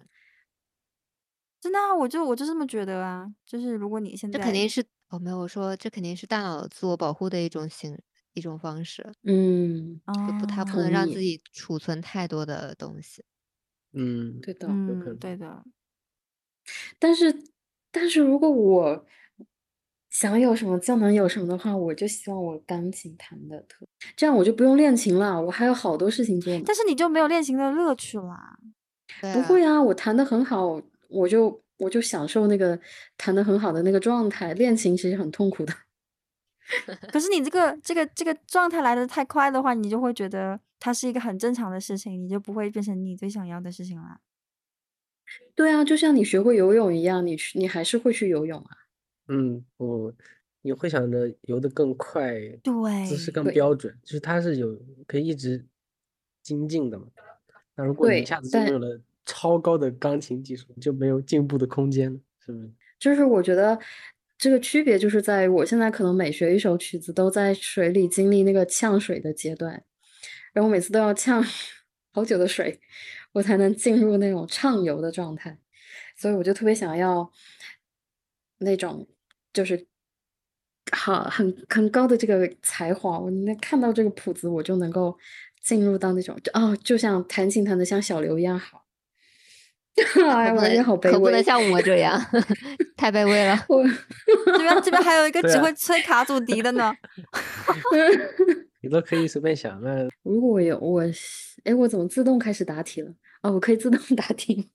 [1.65, 7.97] 真的啊，我就我就这么觉得啊，就是如果你现在这肯定是哦，没有，我说这肯定是大脑自我保护的一种形
[8.33, 13.23] 一种方式，嗯，就不它不哦能让自意己储存太多的东西。
[13.93, 14.79] 嗯，对的。
[14.95, 15.63] 可嗯，能对的，
[16.99, 17.33] 但是，
[17.91, 19.05] 但是如果我
[20.09, 26.63] 想有什么就能有什么的话，我就希望我钢琴弹的特，这样我就不用练琴了，我还有好多事情做呢。
[26.65, 28.57] 但是你就没有练琴的乐趣啦。
[29.21, 32.79] 对啊不会啊，我弹的很好，我就我就享受那个
[33.17, 34.53] 弹的很好的那个状态。
[34.53, 35.73] 练琴其实很痛苦的。
[37.11, 44.19] 可是你这个这个这个状态来的太快的话，你就会觉得它是一个很正常的事情，你就不会变成你最想要的事情了。
[45.53, 48.77] 对啊，就像你学会游泳一样，你去你还是会去游泳啊。
[49.27, 50.13] 嗯，我
[50.63, 55.63] 你会想着游得更快，对姿势更标准，就是它是有可以一直
[56.41, 57.05] 精进的嘛。
[57.75, 62.71] 那如果你一下子就但拥有了超高的钢琴技术，就没有进步的空间了，是不是？
[62.99, 63.77] 就是我觉得
[64.37, 69.83] 这个区别就是在我现在可能每学一首曲子都在水里经历那个呛水的阶段，
[70.53, 71.43] 然后每次都要呛
[72.13, 72.79] 好久的水，
[73.33, 75.59] 我才能进入那种畅游的状态。
[76.15, 77.29] 所以我就特别想要
[78.59, 79.05] 那种
[79.51, 79.85] 就是
[80.91, 85.17] 好很很高的这个才华，我能看到这个谱子，我就能够
[85.61, 88.84] 进入到那种哦，就像弹琴弹的像小刘一样好。
[90.59, 92.19] 哎呀，好卑微，可不能像我这样，
[92.97, 93.65] 太卑微了。
[93.69, 93.81] 我
[94.45, 96.93] 这边这边还有一个只会吹卡祖笛的呢。
[98.83, 99.81] 你都可以随便想。
[99.81, 101.01] 那如果我有我，
[101.63, 103.11] 哎，我怎么自动开始答题了？
[103.41, 104.69] 哦，我可以自动答题。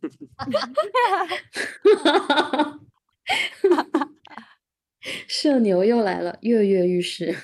[5.28, 7.37] 社牛又来了，跃跃欲试。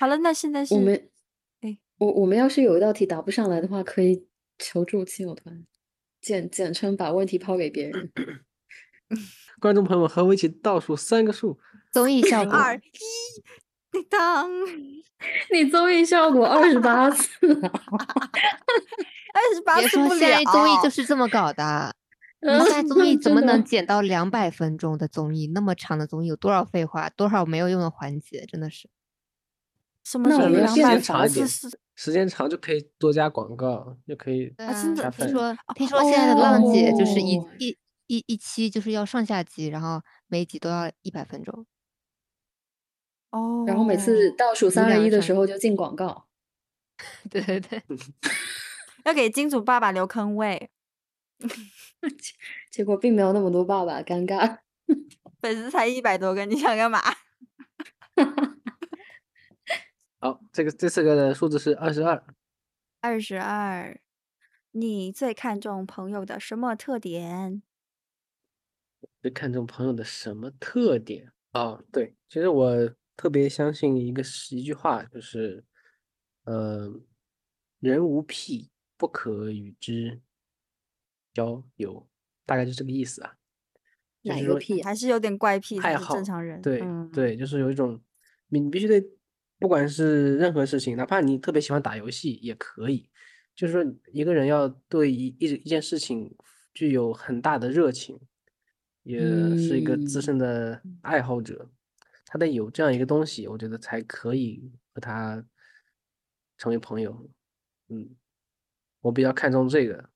[0.00, 1.08] 好了，那现在是我们，
[1.60, 4.26] 哎，我我们要是有一道题答不上来的话，可以
[4.58, 5.64] 求助亲友团，
[6.24, 8.10] 简简称把问题抛给别人。
[9.60, 11.58] 观众朋友们和我一起倒数三个数，
[11.92, 12.80] 综艺效 果，二一，
[13.92, 14.50] 叮当，
[15.52, 17.28] 你综艺效果二十八次
[17.60, 17.70] 啊！
[19.34, 21.94] 二十八别说次不现在综艺就是这么搞的。
[22.40, 25.48] 你在 综艺怎么能剪到两百分钟的综艺？
[25.48, 28.88] 那么长的综艺有多少废话，多少没有用的环节，真的是。
[30.02, 31.46] 什么那我们要时候两百变成长一
[31.94, 37.76] 时间长就可以多加广告，就可以对啊真的听说听说现在的浪姐就是一哦一
[38.06, 41.66] 一一期就是要上下集，然后每集都要一百分钟。
[43.30, 46.26] 哦，然后每次倒数三二一的时候就进广告。
[47.30, 47.82] 对对对
[49.04, 50.70] 要给金主爸爸留坑位，
[52.70, 54.58] 结果并没有那么多爸爸，尴尬。
[55.40, 57.00] 粉丝才一百多个，你想干嘛？
[60.24, 60.40] 好。
[60.50, 62.24] 这个这次的数字是二十二，
[63.00, 64.00] 二十二，
[64.70, 67.62] 你最看重朋友的什么特点？
[69.20, 71.30] 最看重朋友的什么特点？
[71.52, 75.62] 哦，对，其实我特别相信一个是一句话，就是，
[76.44, 76.90] 呃，
[77.80, 80.22] 人无癖不可与之
[81.34, 82.08] 交友，
[82.46, 83.36] 大概就这个意思啊。
[84.22, 86.62] 就是说哪个屁啊还是有点怪癖，爱好正常人。
[86.62, 88.02] 对、嗯，对，就是有一种
[88.48, 89.06] 你你必须得，
[89.58, 93.08] 不管是任何事情，哪怕你特别喜欢打游戏也可以，
[93.54, 96.36] 就是说一个人要对一一一件事情
[96.74, 98.20] 具有很大的热情，
[99.02, 99.18] 也
[99.56, 101.70] 是一个资嗯深的爱好者，
[102.26, 105.44] 他得有这样一个东西，我觉得才可以和他
[106.58, 107.30] 成为朋友。
[107.88, 108.16] 嗯，
[109.00, 110.10] 我比较看重这个。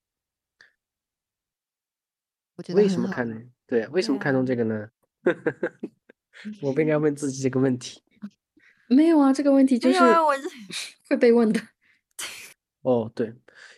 [2.56, 3.50] 我觉得为什么看？
[3.66, 4.90] 对，为什么看重啊这个呢？
[6.60, 8.02] 我不应该问自己这个问题。
[8.88, 10.48] 没有啊，这个问题就是我是
[11.08, 11.60] 会被问的。
[12.82, 13.34] 哦，对，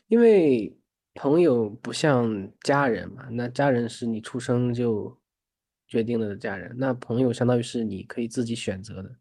[0.07, 0.77] 因为
[1.15, 5.19] 朋友不像家人嘛，那家人是你出生就
[5.89, 9.17] 决定了的家人，那朋友相当于是你可以自己选择的。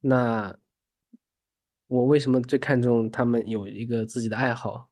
[0.00, 0.56] 那
[1.86, 4.88] 我为什么最看重他们有一个自己的爱好？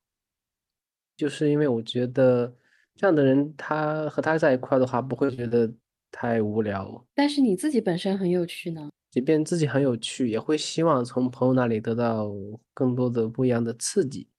[1.17, 2.55] 就是因为我觉得
[2.95, 5.71] 这样的人，他和他在一块的话，不会觉得
[6.09, 8.89] 太无聊，但是你自己本身很有趣呢。
[9.11, 12.31] 即便自己很有趣，也会希望从朋友那里得到
[12.73, 14.29] 更多的不一样的刺激。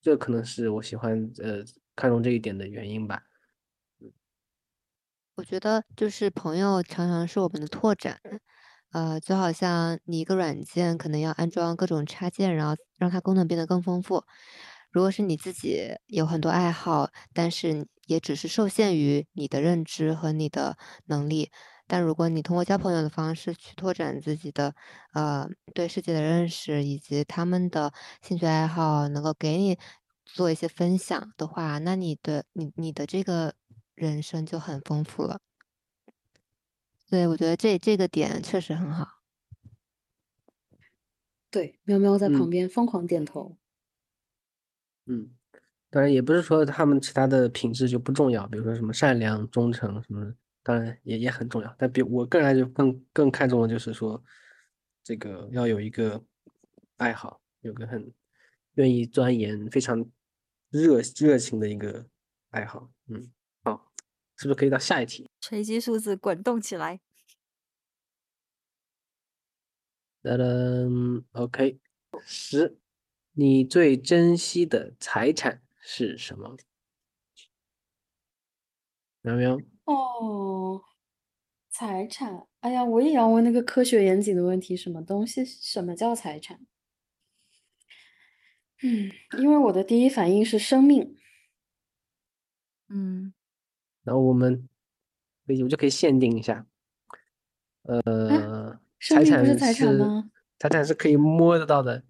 [0.00, 3.22] 这可能是我喜欢呃看重这一点的原因吧。
[5.34, 8.20] 我觉得就是朋友常常是我们的拓展，
[8.92, 14.22] 呃，就好像你一个软件可能要安装各种插件，然后让它功能变得更丰富。
[14.92, 21.50] 如果是你自己有很多爱好，但是也只是受限于你的认知和你的能力。
[21.90, 24.72] 但如果你通过交朋友的方式去拓展自己的
[25.12, 29.76] 呃对世界的认识，以及他们的兴趣爱好，能够给你
[30.24, 33.54] 做一些分享的话，那你的你你的这个
[33.96, 35.40] 人生就很丰富了。
[37.08, 39.18] 对，我觉得这这个点确实很好。
[41.50, 43.56] 对，喵喵在旁嗯边疯狂点头。
[45.06, 45.30] 嗯，
[45.90, 51.74] 当然也不是说他们其他的品质就不重要，比如说什么善良、忠诚什么的，当然也也很重要。
[51.78, 54.22] 但比我个人来就更更看重的就是说，
[55.02, 56.24] 这个要有一个
[56.96, 58.12] 爱好，有个很
[58.74, 60.04] 愿意钻研、非常
[60.70, 62.06] 热热情的一个
[62.50, 62.90] 爱好。
[63.06, 63.92] 嗯，好，
[64.36, 65.28] 是不是可以到下一题？
[65.40, 67.00] 随机数字滚动起来。
[70.22, 71.80] 噔噔，OK，
[72.26, 72.78] 十，
[73.32, 76.58] 你最珍惜的财产是什么？
[79.22, 79.58] 喵喵，
[79.92, 80.82] 哦，
[81.68, 85.44] 财产，哎呀，我也要问那个科学严谨的问题，什么东西？
[85.44, 86.60] 什么叫财产？
[88.82, 91.16] 嗯，因为我的第一反应是生命。
[92.88, 93.32] 嗯，
[94.04, 94.68] 然后我们
[95.46, 96.66] 可以，我就可以限定一下，
[97.82, 100.30] 呃，生命不财产是财产吗？
[100.58, 102.04] 财产是可以摸得到的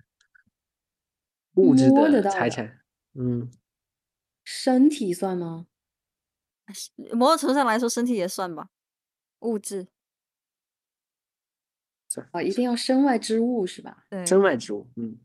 [1.54, 2.80] 物质摸得到的财产，
[3.14, 3.50] 嗯，
[4.44, 5.66] 身体算吗？
[6.72, 8.70] 是某种程度上来说，身体也算吧，
[9.40, 9.88] 物质。
[12.32, 14.04] 啊，一定要身外之物是吧？
[14.10, 15.18] 对，身外之物，嗯，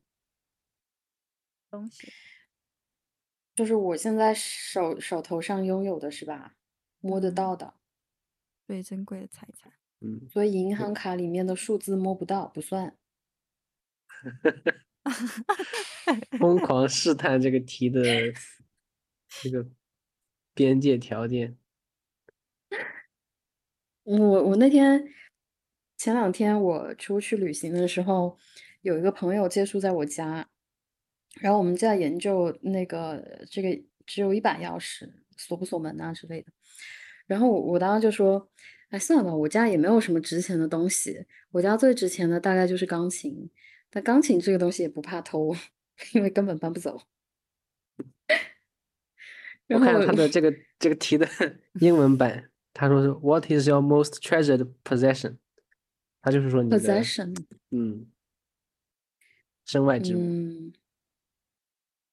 [1.71, 2.11] 东西。
[3.55, 6.55] 就是我现在手手头上拥有的是吧？
[6.99, 7.73] 摸得嗯到的，
[8.67, 9.73] 最珍贵的财产。
[10.01, 12.97] 嗯，所以银行卡里面的数字摸不到，不算。
[16.39, 18.01] 疯狂试探这个题的
[19.41, 19.65] 这个
[20.55, 21.55] 边界条件。
[24.03, 25.07] 我我那天
[25.97, 28.37] 前两天我出去旅行的时候，
[28.81, 30.47] 有一个朋友借宿在我家，
[31.41, 36.51] 然后我们在研究那个这个只有一把钥匙锁不锁门啊之类的。
[37.27, 38.49] 然后我我当时就说，
[38.89, 43.49] 哎，算了吧，我家也没有什么值钱的东西，我家最值钱的大概就是钢琴，
[43.89, 45.55] 但钢琴这个东西也不怕偷，
[46.13, 47.01] 因为根本搬不走。
[49.67, 51.27] 我看到他的这个这个题的
[51.81, 55.37] 英文版，他说是 What is your most treasured possession？
[56.21, 57.35] 他就是说你的 possession，
[57.71, 58.11] 嗯，
[59.65, 60.19] 身外之物。
[60.19, 60.73] 嗯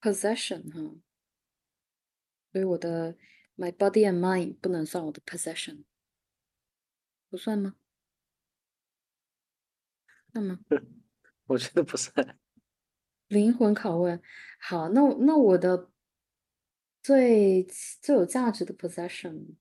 [0.00, 0.96] ，possession 哈，
[2.52, 3.16] 所以我的
[3.56, 5.84] my body and mind 不能算我的 possession，
[7.28, 7.74] 不算吗？
[10.32, 10.60] 算吗？
[11.46, 12.38] 我觉得不算。
[13.28, 14.22] 灵魂拷问，
[14.58, 15.90] 好，那我那我的
[17.02, 17.66] 最
[18.00, 19.54] 最有价值的 possession，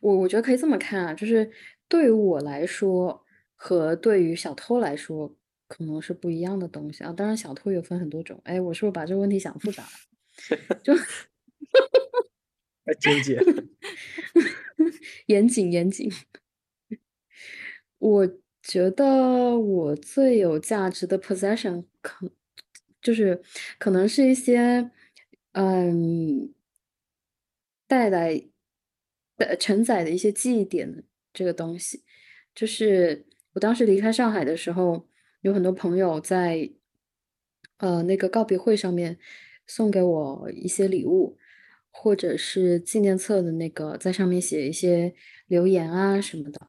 [0.00, 1.50] 我我觉得可以这么看啊，就是
[1.88, 5.36] 对于我来说和对于小偷来说
[5.68, 7.12] 可能是不一样的东西啊。
[7.12, 8.40] 当然，小偷也分很多种。
[8.44, 10.76] 哎，我是不是把这个问题想复杂了？
[10.82, 10.94] 就
[12.84, 13.38] 太纠结。
[15.26, 16.10] 严谨严谨。
[17.98, 18.28] 我
[18.62, 22.30] 觉得我最有价值的 possession 可
[23.02, 23.42] 就是
[23.78, 24.90] 可能是一些
[25.52, 26.54] 嗯
[27.86, 28.44] 带来
[29.36, 32.04] 的承载的一些记忆点这个东西。
[32.54, 35.08] 就是我当时离开上海的时候，
[35.42, 36.70] 有很多朋友在
[37.78, 39.18] 呃那个告别会上面
[39.66, 41.36] 送给我一些礼物。
[41.92, 45.12] 或者是纪念册的那个，在上面写一些
[45.48, 46.68] 留言啊什么的。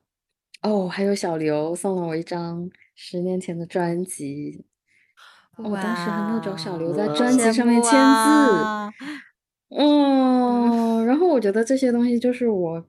[0.63, 4.65] 哦，还有小刘送了我一张十年前的专辑。
[5.57, 7.97] 哦，我当时还没有找小刘在专辑上面签字。
[9.69, 12.85] 嗯，然后我觉得这些东西就是我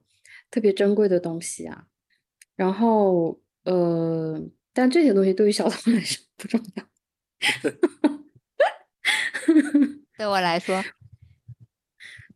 [0.51, 1.85] 特别珍贵的东西啊。
[2.55, 4.39] 然后，呃，
[4.73, 6.83] 但这些东西对于小童来说不重要。
[10.17, 10.83] 对我来说，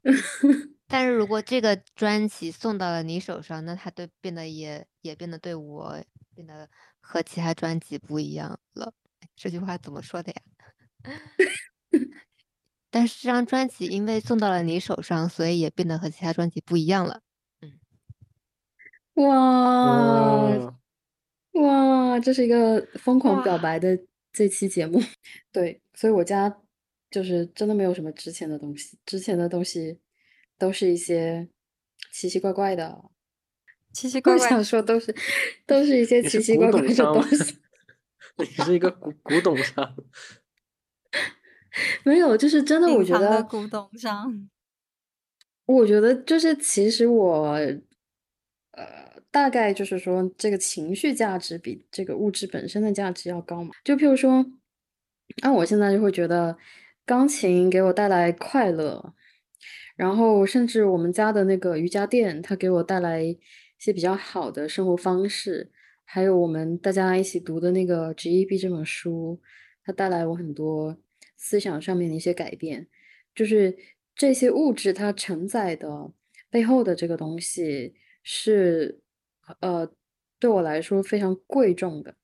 [0.88, 5.98] 但是如果这个专辑送到了你手上，那它对变得也也变得对我
[6.34, 6.68] 变得
[7.00, 8.94] 和其他专辑不一样了。
[9.36, 10.42] 这句话怎么说的呀？
[12.90, 17.22] 但是这张专辑因为送到了你手上，所以也变得和其他专辑不一样了。
[17.62, 17.80] 嗯
[19.26, 20.80] 哇，
[21.54, 24.00] 哇，这是一个疯狂表白的
[24.32, 25.02] 这期节目。
[25.52, 26.62] 对，所以我家
[27.10, 30.00] 就是真的没有什么值钱的东西，值钱的东西
[30.58, 31.50] 都是一些
[32.12, 33.10] 奇奇怪怪的。
[33.94, 35.16] 奇奇怪怪想说都是
[35.66, 37.58] 都是一些奇奇怪怪的东西。
[38.38, 39.96] 你是一个古古董商。
[42.04, 44.50] 没有，就是真的，我觉得古董商。
[45.66, 47.52] 我觉得就是，其实我，
[48.72, 53.72] 呃，大概就是说，这个情绪价值比这个物质本身的价值要高嘛。
[53.84, 54.46] 就譬如说，
[55.44, 56.58] 那我现在就会觉得，
[57.06, 59.14] 钢琴给我带来快乐，
[59.96, 63.38] 然后甚至我们家的那个瑜伽垫，它给我带来一
[63.78, 65.72] 些比较好的生活方式，
[66.10, 69.42] 还有我们大家一起读的那个《GEB》这本书，
[69.84, 70.98] 它带来我很多
[71.36, 72.88] 思想上面的一些改变。
[73.36, 73.78] 就是
[74.16, 76.14] 这些物质它承载的
[76.50, 77.94] 背后的这个东西
[78.24, 79.02] 是，
[79.60, 79.92] 呃，
[80.40, 82.16] 对我来说非常贵重的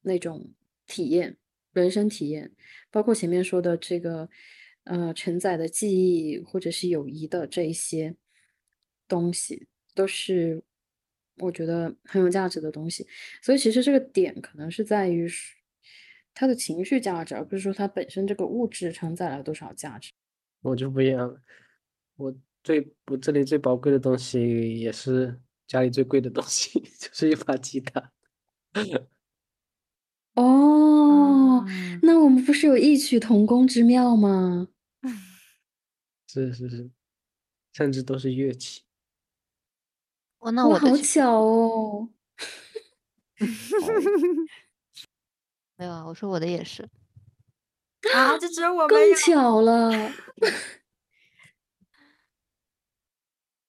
[0.00, 0.54] 那种
[0.86, 1.36] 体验，
[1.74, 2.50] 人生体验，
[2.90, 4.30] 包括前面说的这个，
[4.84, 8.16] 呃，承载的记忆或者是友谊的这一些
[9.06, 10.64] 东西，都是
[11.40, 13.06] 我觉得很有价值的东西。
[13.42, 15.56] 所以其实这个点可能是在于是
[16.32, 20.10] 它的情绪价值，而不是说它本身这个物质承载了多少价值。
[20.62, 21.40] 我就不一样了，
[22.16, 28.12] 我最我这里最宝贵的东西，也是家里最贵的东西， 就是一把吉他。
[30.34, 34.68] 哦，嗯那我们不是有异曲同工之妙吗？
[36.28, 36.90] 是是是，
[37.72, 38.82] 甚至都是乐器。
[40.40, 42.08] 哦，那，我好巧哦！
[45.76, 46.82] 没有啊，我说我的也是。
[48.14, 49.14] 啊，这只有我没更。
[49.16, 49.90] 巧了。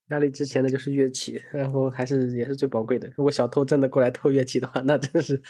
[0.10, 3.08] 家里之前的就是乐器，然后还是也是最宝贵的。
[3.16, 5.42] 如果小偷真的过来偷乐器的话，那真是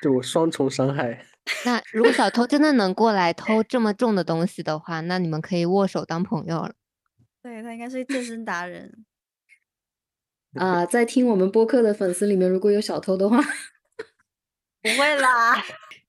[0.00, 1.26] 对我双重伤害。
[1.64, 6.74] 那如果小偷真的能过来偷这么重的东西的话，那你们可以握手当朋友了。
[7.42, 9.04] 对他应该是健身达人。
[10.54, 13.38] 啊，在听我们播客的粉丝里面，如果有小偷的话，
[14.82, 15.62] 不会啦，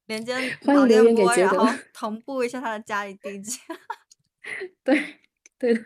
[0.07, 0.33] 连接
[0.65, 1.65] 欢迎留言给杰德。
[1.93, 3.59] 同步一下他的家里地址，
[4.83, 5.19] 对
[5.57, 5.85] 对的。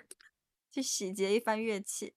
[0.71, 2.13] 去洗劫一番乐器。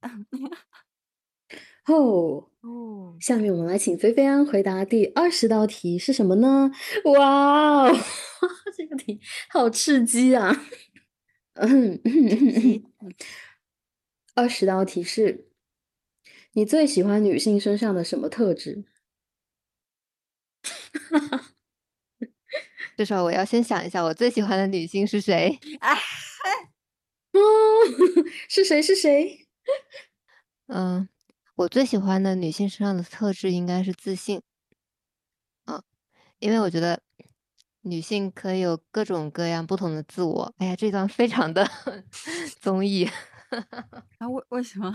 [1.87, 6.71] 哦，哦，下面我们来请菲菲安回答第二十道题是什么呢？
[7.05, 7.99] 哇哦，
[8.77, 9.19] 这个题
[9.49, 10.55] 好刺激啊！
[11.55, 12.01] 嗯
[14.35, 15.50] 二十道题是：
[16.53, 18.85] 你最喜欢女性身上的什么特质？
[22.97, 25.59] 这时候我要先想一下，我最喜欢的女性是谁？
[25.81, 25.95] 哎，
[27.33, 27.41] 哦，
[28.49, 28.83] 是谁？
[28.83, 29.47] 是谁？
[30.67, 31.09] 嗯，
[31.55, 34.43] 我最喜欢的女性身上的特质应该是自信。
[35.67, 35.83] 嗯，
[36.41, 37.01] 因为我觉得
[37.83, 40.53] 女性可以有各种各样不同的自我。
[40.59, 41.67] 哎呀，这段非常的
[42.61, 43.09] 综艺，
[44.19, 44.95] 啊，为为什么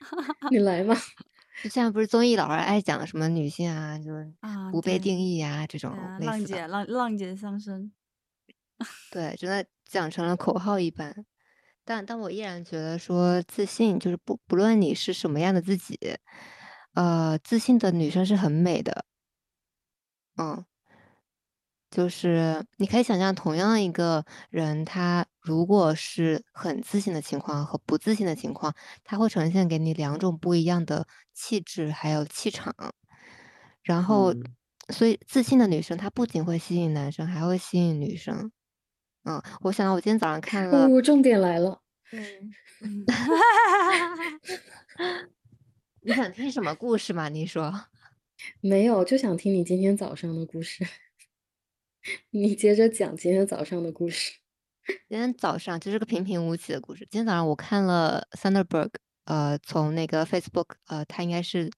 [0.50, 0.94] 你来吧！
[1.62, 4.70] 就现在不是综艺老是爱讲什么女性啊，就是啊？
[4.70, 6.26] 不被定义啊、这种啊，类似的。
[6.26, 7.92] 浪姐浪浪姐上身。
[9.10, 11.24] 对，真的讲成了口号一般。
[11.84, 15.98] 但但我依然觉得说自信就是不不论你是什么样的自己，
[16.94, 19.04] 呃，自信的女生是很美的。
[20.36, 20.64] 嗯，
[21.90, 28.74] 就是你可以想象，同样一个人，他如果是很自信的情况和不自信的情况，
[29.04, 32.74] 它会呈现给你两种不一样的气质还有气场。
[33.82, 34.42] 然后，嗯
[34.90, 38.50] 所以自信的女生，她不仅会吸引男生，还会吸引女生。
[39.24, 41.80] 嗯，我想到我今天早上看了，哦，重点来了。
[42.12, 42.50] 嗯
[46.02, 47.28] 你想听什么故事吗？
[47.28, 47.72] 你说。
[48.62, 50.84] 没有，就想听你今天早上的故事。
[52.30, 54.39] 你接着讲今天早上的故事。
[54.86, 57.06] 今天早上就是个平平无奇的故事。
[57.10, 58.90] 今天早上我看了 Thunderberg，
[59.24, 61.70] 呃，从那个 Facebook，呃，他应该是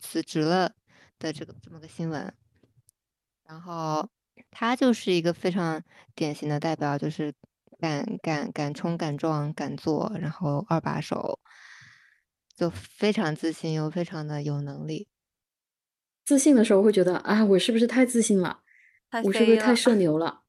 [0.00, 0.72] 辞职了
[1.18, 2.32] 的这个这么个新闻。
[3.44, 4.08] 然后
[4.50, 5.82] 他就是一个非常
[6.14, 7.34] 典型的代表，就是
[7.78, 11.40] 敢敢敢冲、敢撞、敢做，然后二把手，
[12.56, 15.08] 就非常自信又非常的有能力。
[16.24, 18.60] 自信的时候会觉得啊，我是不是太自信了？
[19.10, 19.74] 太我是不是太。
[19.74, 20.39] 社牛了？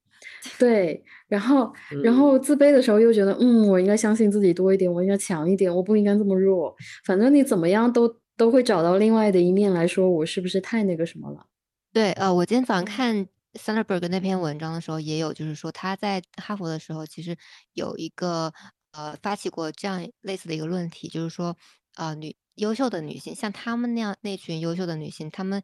[0.57, 1.71] 对，然后，
[2.03, 6.75] 然后自卑的时候又觉得，嗯，我应该相信自己多一点，我应该强一点，我不应该这么弱。
[7.05, 11.45] 反正你怎么样都都会找到另外的一面来说，我是不是太那个什么了？
[11.93, 17.37] 对，呃，我今天早上嗯看 Sanderberg 那篇文章的时候，也有就是说他在哈佛的时候，其实
[17.73, 18.53] 有一个
[18.93, 21.55] 呃发起过这样类似的一个论题，就是说，
[21.97, 25.61] 呃，女优秀的女性，像她们那样那群优秀的女性，她们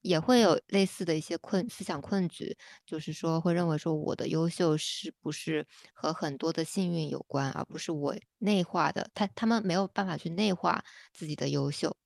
[0.00, 11.96] 也会有类似的一些困思想困局，就是说会认为说我的优秀是不是和很多的幸运有关，而不是我内化的，他他们没有办法去内化自己的优秀。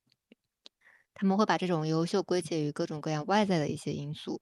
[1.15, 4.41] 他们会把这种优秀归结于各种各样外在的一些因素。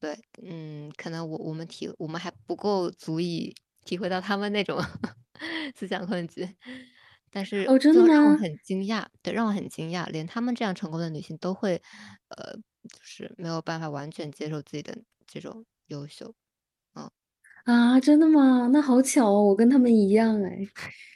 [0.00, 3.54] 对，嗯，可能我我们体我们还不够足以
[3.84, 4.78] 体会到他们那种
[5.74, 6.46] 思想困局，
[7.36, 11.82] 但是哦真的吗就让我很惊讶，对，让我很惊讶，连他们这样成功的女性都会，
[12.28, 12.54] 呃，
[12.88, 16.34] 就是没有办法完全接受自己的这种优秀。
[17.64, 18.68] 啊，真的吗？
[18.72, 20.58] 那好巧哦，我跟他们一样哎。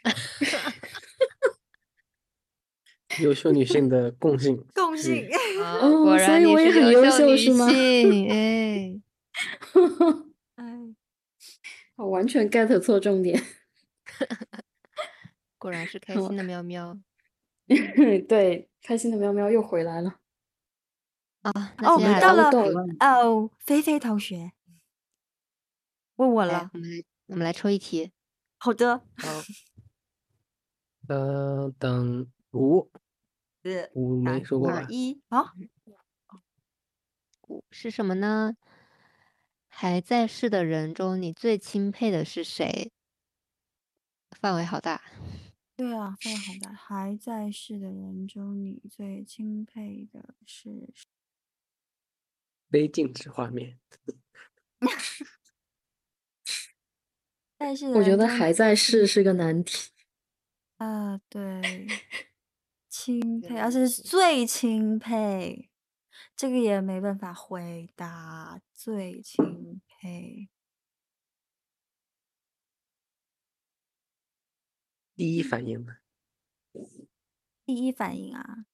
[3.22, 4.56] 优秀女性的共性。
[4.74, 5.26] 共性。
[5.64, 9.00] 啊，哦果然你所以我也是优秀很优秀女是吗性， 哎，
[10.56, 10.64] 哎，
[11.96, 13.40] 我完全 get 错重点。
[15.61, 16.98] 果然是开心的喵喵
[18.26, 20.18] 对，开心的喵喵又回来了。
[21.42, 21.52] 啊！
[21.78, 24.52] 哦，那接下来到了哦，菲菲同学
[26.16, 28.11] 问我了，，我们来我们来抽一题。
[28.58, 29.28] 好的，好，
[31.08, 32.90] 呃，等五
[33.62, 34.86] 四、五没说过吧？
[34.88, 35.52] 一，好，
[37.48, 38.56] 五是什么呢？
[39.68, 42.92] 还在世的人中，你最钦佩的是谁？
[44.40, 45.02] 范围好大。
[45.81, 46.70] 对啊，范围好大。
[46.74, 50.93] 还在世的人中，你最钦佩的是？
[52.68, 53.78] 非静止画面。
[57.59, 59.89] 在世的我觉得还在世是个难题。
[60.76, 61.87] 啊，对，
[62.91, 65.70] 钦佩，而且是最钦佩。
[66.37, 70.51] 这个也没办法回答，最钦佩。
[75.20, 75.98] 第一反应呢？
[77.66, 78.64] 第一反应啊，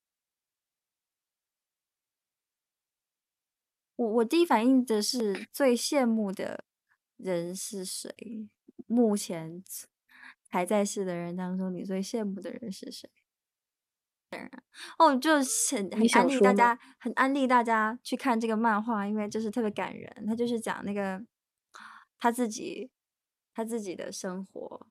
[3.96, 6.64] 我我第一反应的是最羡慕的
[7.16, 8.48] 人是谁？
[8.86, 9.64] 目前
[10.48, 13.10] 还在世的人当中，你最羡慕的人是谁？
[14.98, 20.24] 哦，就是很很安利大家，很安利大家去看这个漫画，因为就是特别感人。
[20.24, 21.26] 他就是讲那个
[22.16, 22.92] 他自己
[23.52, 24.86] 他自己的生活，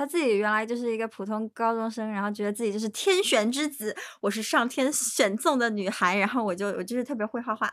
[0.00, 7.70] 他自己原来就是一个普通高中生，然后觉得自己就是天选之子，我是上天选中的女孩，然后我就我就是特别会画画。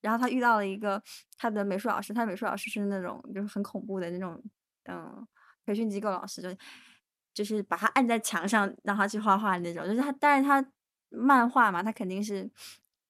[0.00, 1.02] 然后他遇到了一个
[1.36, 4.40] 他的美术老师，他美术老师是那种就是很恐怖的那种，
[4.84, 5.26] 嗯，
[5.66, 6.48] 培训机构老师，就
[7.34, 9.84] 就是把他按在墙上让他去画画那种。
[9.88, 10.64] 就是他，但是他
[11.08, 12.48] 漫画嘛，他肯定是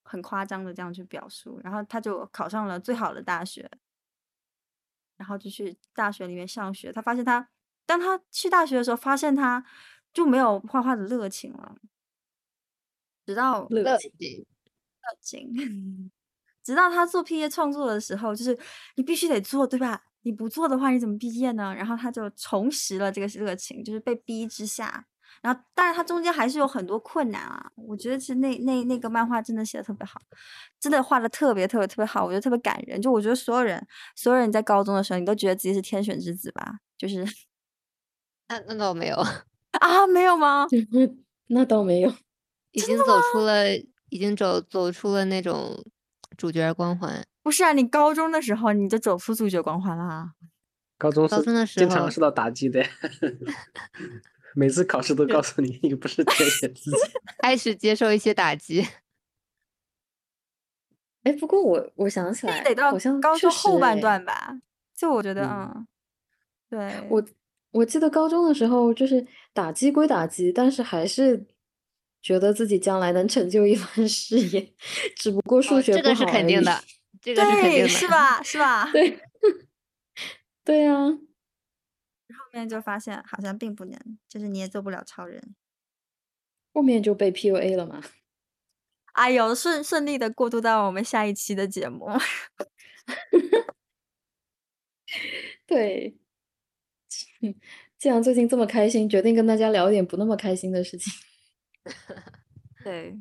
[0.03, 1.61] 很夸张的这样去表述。
[1.63, 3.71] 然后他就考上了最好的大学，
[5.19, 6.91] 然后就去大学里面上学。
[6.91, 7.47] 他发现他，
[7.85, 9.63] 当他去大学的时候，发现他
[10.15, 11.77] 就没有画画的热情了，
[13.27, 16.11] 直到乐情热情。
[16.65, 18.59] 直到他做毕业创作的时候，就是
[18.97, 20.05] 你必须得做，对吧？
[20.23, 21.75] 你不做的话，你怎么毕业呢？
[21.75, 25.07] 然后他就重拾了这个热情，就是被逼之下。
[25.43, 27.71] 然后，但是他中间还是有很多困难啊。
[27.77, 30.21] 我觉得其实那那那个漫画真的写的特别好，
[30.81, 33.01] 真的画的特别特别特别好，我觉得特别感人。
[33.01, 33.87] 就我觉得所有人，
[34.17, 36.79] 所有人在高中的时候，你都觉得自己是天选之子吧？
[36.97, 37.25] 就是
[38.49, 39.17] 那那倒没有，
[39.81, 40.67] 啊，没有吗？
[41.49, 42.13] 那倒没有。
[42.73, 43.75] 已经走出了，
[44.11, 45.85] 已经走走出了那种
[46.37, 47.25] 主角光环。
[47.43, 50.33] 不是啊，你高中的时候你就走出主角光环了啊。
[50.99, 52.85] 高中高中的时候经常受到打击的，
[54.59, 56.97] 每次考试都告诉你 你不是天选之子。
[57.39, 58.85] 开始接受一些打击。
[61.23, 64.59] 哎，不过我我想起来，得到好像高中后半段吧。
[64.97, 65.87] 就我觉得，嗯嗯，
[66.71, 67.25] 对，我
[67.71, 71.47] 我记得高中的时候，就是打击归打击，但是还是
[72.21, 74.73] 觉得自己将来能成就一番事业，
[75.17, 76.83] 只不过数哦这个是学不好而已肯定的，
[77.23, 77.89] 这个是肯定对，的。
[77.89, 78.43] 是吧？
[78.43, 78.91] 是吧？
[78.91, 79.21] 对，
[80.65, 81.19] 对啊，后
[82.59, 83.99] 面就发现好像并不能，
[84.29, 85.55] 就是你也做不了超人。
[86.75, 88.03] 后面就被 PUA 了吗。
[89.13, 92.09] 哎呦，顺顺利的过渡到我们下一期的节目。
[95.67, 96.17] 对，
[97.41, 97.55] 嗯，
[97.99, 101.13] 既然最近这么开心，决定跟大家聊点不那么开心的事情。
[102.85, 103.19] 对，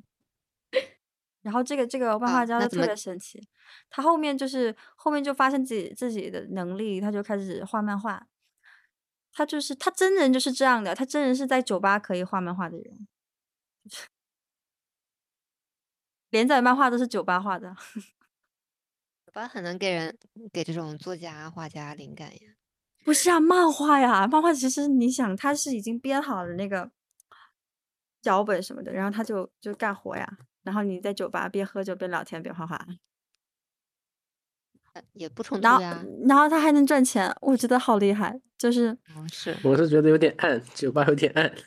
[1.42, 3.42] 然后这个这个漫画家就特别神奇，
[3.90, 8.28] 他后面就是后面就发现自己自己的能力，他就开始画漫画。
[9.38, 13.08] 他就是他真人就是这样的，他真人是在酒吧可以画漫画的人，
[16.32, 17.76] 连载漫画都是酒吧画的。
[19.28, 20.18] 酒吧很能给人
[20.52, 22.56] 给这种作家、画家灵感呀。
[23.06, 26.90] 不是啊，漫画呀，漫画其实你想，他是已经编好了那个
[28.24, 30.28] 脚本什么的，然后他就就干活呀，
[30.64, 32.98] 然后你在酒吧边喝酒边聊天边画画，呃
[35.14, 36.04] 也不冲突然后呀。
[36.28, 41.54] 然后他还能赚钱，我觉得好厉害，就是嗯，是我是觉得有点暗，酒吧有点暗。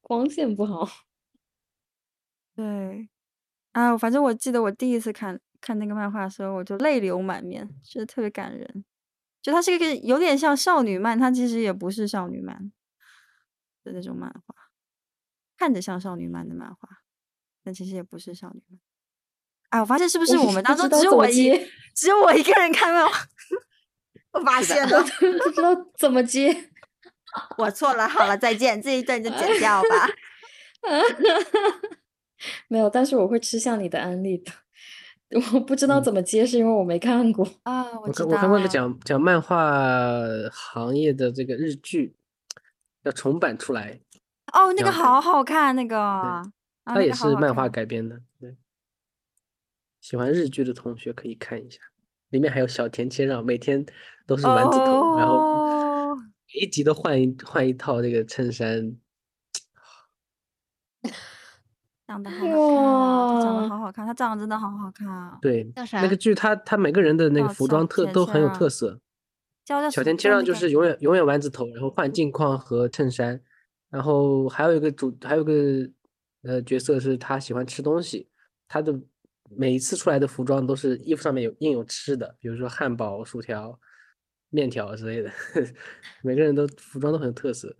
[0.00, 0.88] 光线不好，
[2.56, 3.08] 对，
[3.72, 8.84] 啊，反正我记得我第一次看看那个漫画的时候，我就泪流满面，觉得特别感人。
[9.40, 12.70] 就它是一个有点像少女漫，它其实也不是少女漫
[13.84, 14.54] 的那种漫画，
[15.56, 16.88] 看着像少女漫的漫画，
[17.62, 18.80] 但其实也不是少女漫。
[19.70, 23.26] 哎，我发现是不是我我们当中只有我一接只有我一个人看漫画？
[24.32, 25.02] 我发现了，
[25.42, 26.70] 不知道怎么接。
[27.58, 28.08] 我错了。
[28.08, 30.08] 好了，再见，这一段就剪掉吧。
[32.68, 34.52] 没有，但是我会吃下你的安利的。
[35.52, 37.46] 我不知道嗯怎么接，是因为我没看过。
[37.62, 39.56] 啊，我我知道看我看过一个讲讲漫画
[40.50, 42.16] 行业的这个日剧，
[43.04, 44.00] 要重版出来，
[44.52, 46.42] 哦，那个好好看，那个，啊，
[46.84, 48.20] 它也是漫画改编的。
[48.40, 48.56] 对，
[50.10, 51.78] 喜欢日剧的同学可以看一下，
[52.30, 53.86] 里面还有小田切让，每天
[54.26, 56.16] 都是丸子头，然后哦
[56.52, 58.96] 每一集都换一换一套这个衬衫。
[62.08, 65.38] 长得好好看长得好好看，他长得真的好好看啊。
[65.40, 69.00] 对，那个剧他他每个人的那个服装特都很有特色。
[69.92, 73.40] 小田切让就是永远永远丸子头，然后换镜框和衬衫，
[73.88, 75.88] 然后还有一个主还有一个
[76.42, 78.28] 呃角色是他喜欢吃东西，
[78.66, 79.00] 他的
[79.56, 83.78] 每一次出来的服装都是衣服上面有印有吃的，比如说汉堡、薯条、
[84.48, 85.30] 面条之类的，
[86.22, 87.76] 每个人都服装都很有特色。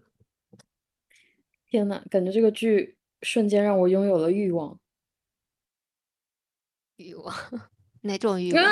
[1.68, 4.79] 天呐，感觉这个剧瞬间让我拥有了欲望。
[6.97, 7.35] 欲望，
[8.03, 8.62] 哪种欲啊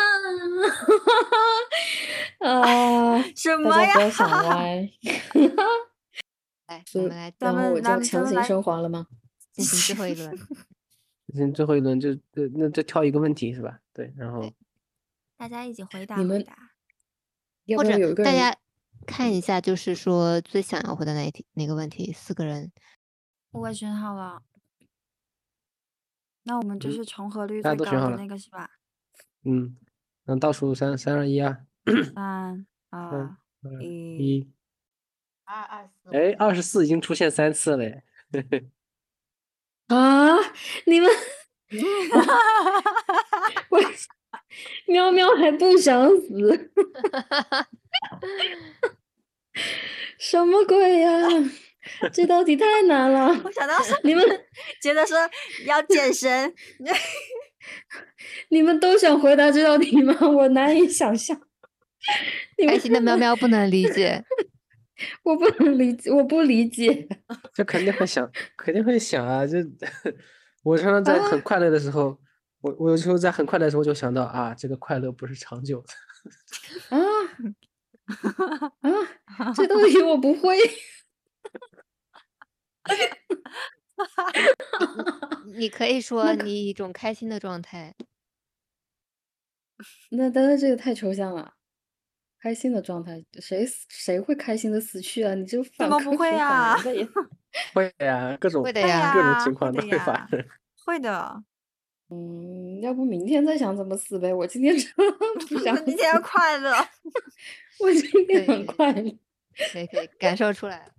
[2.40, 2.52] 望？
[2.62, 3.22] 啊！
[3.34, 4.90] 什么呀大家不要想歪。
[6.66, 9.06] 来，所以我们来咱然后我就强行升华了吗？
[9.52, 10.38] 进行最后一轮。
[11.34, 13.80] 嗯，最后一轮就呃那就挑一个问题是吧？
[13.92, 14.50] 对，然后
[15.36, 16.56] 大家一起回答你们回答。
[17.76, 18.14] 或者？
[18.24, 18.56] 大家
[19.06, 22.12] 看一下，就是说最想要回答哪一题哪个问题？
[22.12, 22.72] 四个人，
[23.50, 24.42] 我选好了，
[26.44, 28.70] 那我们就嗯是重合率最高的那个是吧？
[29.44, 29.76] 嗯，
[30.24, 31.66] 那倒数三三二一啊，
[32.14, 34.52] 三二二一，一，
[35.44, 38.02] 二二四哎，二十四已经出现三次了耶，
[39.88, 40.36] 啊！
[40.86, 41.10] 你们
[43.70, 43.80] 我
[44.86, 46.70] 喵喵还不想死，
[50.18, 51.10] 什么鬼呀？
[52.12, 54.22] 这道题太难了我，想到是你们
[54.82, 55.16] 觉得说
[55.66, 56.54] 要健身，
[58.50, 60.14] 你们都想回答这道题吗？
[60.28, 61.40] 我难以想象。
[62.58, 64.22] 你们开心的喵喵不能理解。
[65.22, 67.06] 我不能理解，我不理解。
[67.54, 69.46] 就肯定会想，肯定会想啊！
[69.46, 69.58] 就
[70.64, 72.18] 我常常在很快乐的时候，
[72.60, 76.96] 我我有时候在很快乐的时候就想到啊，这个快乐不是长久的。
[76.96, 76.98] 啊
[79.38, 79.52] 啊！
[79.54, 80.56] 这东西我不会。
[85.56, 87.94] 你可以 说你一种开心的状态，
[90.10, 91.57] 那但是这个太抽象了。
[92.40, 95.34] 开心的状态，谁死谁会开心的死去啊？
[95.34, 96.76] 你就反么不会啊
[97.74, 100.44] 会呀，各种会的呀各种情况都会的会发生。
[100.84, 101.42] 会的。
[102.10, 104.32] 嗯，要不明天再想怎么死呗？
[104.32, 104.90] 我今天 真
[105.48, 106.72] 不想你今天快乐，
[107.80, 109.18] 我今天可以很快乐。
[109.72, 110.92] 可以可以感受出来了。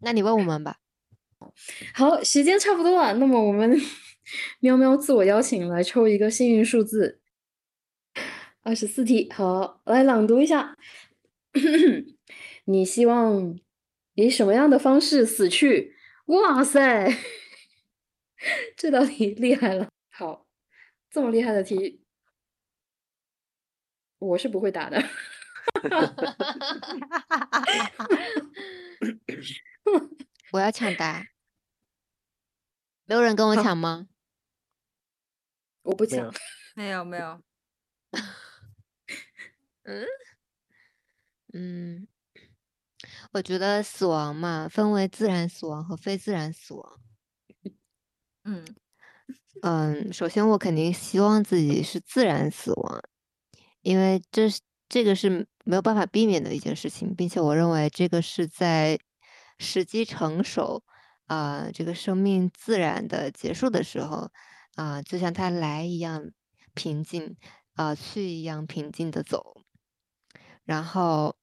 [0.00, 0.76] 那你问我们吧。
[1.94, 3.74] 好，时间差不多了，那么我们
[4.60, 7.21] 喵喵自我邀请来抽一个幸运数字，
[8.62, 9.30] 二十四题。
[9.32, 10.76] 好，来朗读一下。
[12.66, 13.58] 你希望
[14.14, 15.96] 以什么样的方式死去？
[16.26, 17.10] 哇塞，
[18.76, 19.88] 这道题厉害了。
[20.10, 20.46] 好，
[21.10, 22.02] 这么厉害的题，
[24.18, 25.02] 我是不会答的。
[30.52, 31.26] 我要抢答，
[33.06, 34.06] 没有人跟我抢吗？
[35.82, 36.40] 我不没有抢。
[36.76, 37.42] 没 有没有，
[39.84, 40.06] 嗯，
[43.32, 47.00] 我觉得死亡嘛，分为自然死亡和非自然死亡。
[48.44, 48.64] 嗯，
[49.62, 53.02] 嗯，首先我肯定希望自己是自然死亡，
[53.82, 58.98] 因为这是这个是没有办法避免的一件事情，并且我认为这个是在
[59.58, 60.82] 时机成熟，
[61.26, 64.30] 啊、这个生命自然的结束的时候，
[64.76, 66.30] 啊、就像它来一样
[66.74, 67.36] 平静，
[67.74, 69.61] 啊、去一样平静的走。
[70.64, 71.36] 然后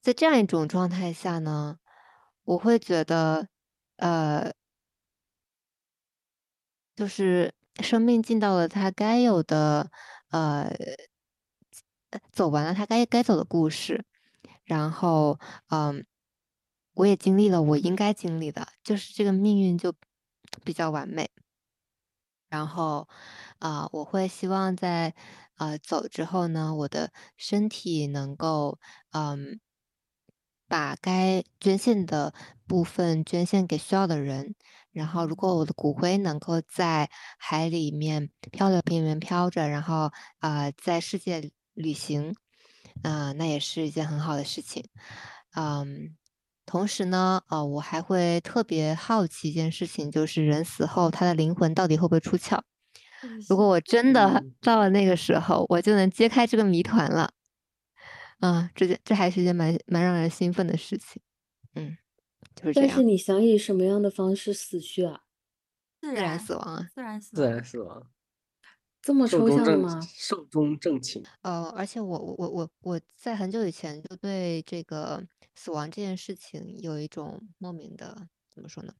[0.00, 1.78] 在这样一种状态下呢，
[2.44, 3.48] 我会觉得，
[3.96, 4.52] 呃，
[6.96, 9.88] 就是生命尽到了它该有的，
[10.30, 10.68] 呃，
[12.32, 14.04] 走完了它该该走的故事，
[14.64, 15.38] 然后，
[15.68, 16.04] 嗯，
[16.94, 19.94] 我也经历了我应该经历的，就是这个命运就
[20.64, 21.30] 比较完美。
[22.50, 23.06] 然后，
[23.58, 25.14] 啊、我会希望在
[25.58, 28.78] 呃走之后呢，我的身体能够，
[29.12, 29.60] 嗯，
[30.66, 32.32] 把该捐献的
[32.66, 34.54] 部分捐献给需要的人。
[34.90, 42.34] 然后，如果我的骨灰能够在海里面漂流瓶里面飘着，然后啊、呃在世界旅行，
[43.02, 44.84] 啊、那也是一件很好的事情。
[45.54, 46.16] 嗯，
[46.66, 52.60] 同时呢，呃，我还会特别好奇一件事情，就是人死后他的灵魂到底会不会出窍？
[53.48, 57.30] 如果我真的嗯到了那个时候，我就能揭开这个谜团了。
[58.40, 61.20] 啊，这件这还是一件蛮蛮让人兴奋的事情。
[61.74, 61.96] 嗯，
[62.54, 65.22] 就是这样，但是你想以什么样的方式死去啊？
[66.00, 66.90] 自自然然死亡啊。
[66.94, 68.10] 自然死自亡然死亡，
[69.02, 70.00] 这么抽象吗？
[70.14, 71.28] 寿终正寝。
[71.42, 78.94] 呃，而且我我我我我在很久以前就对这个死亡这件事情有一种莫名的怎么说呢？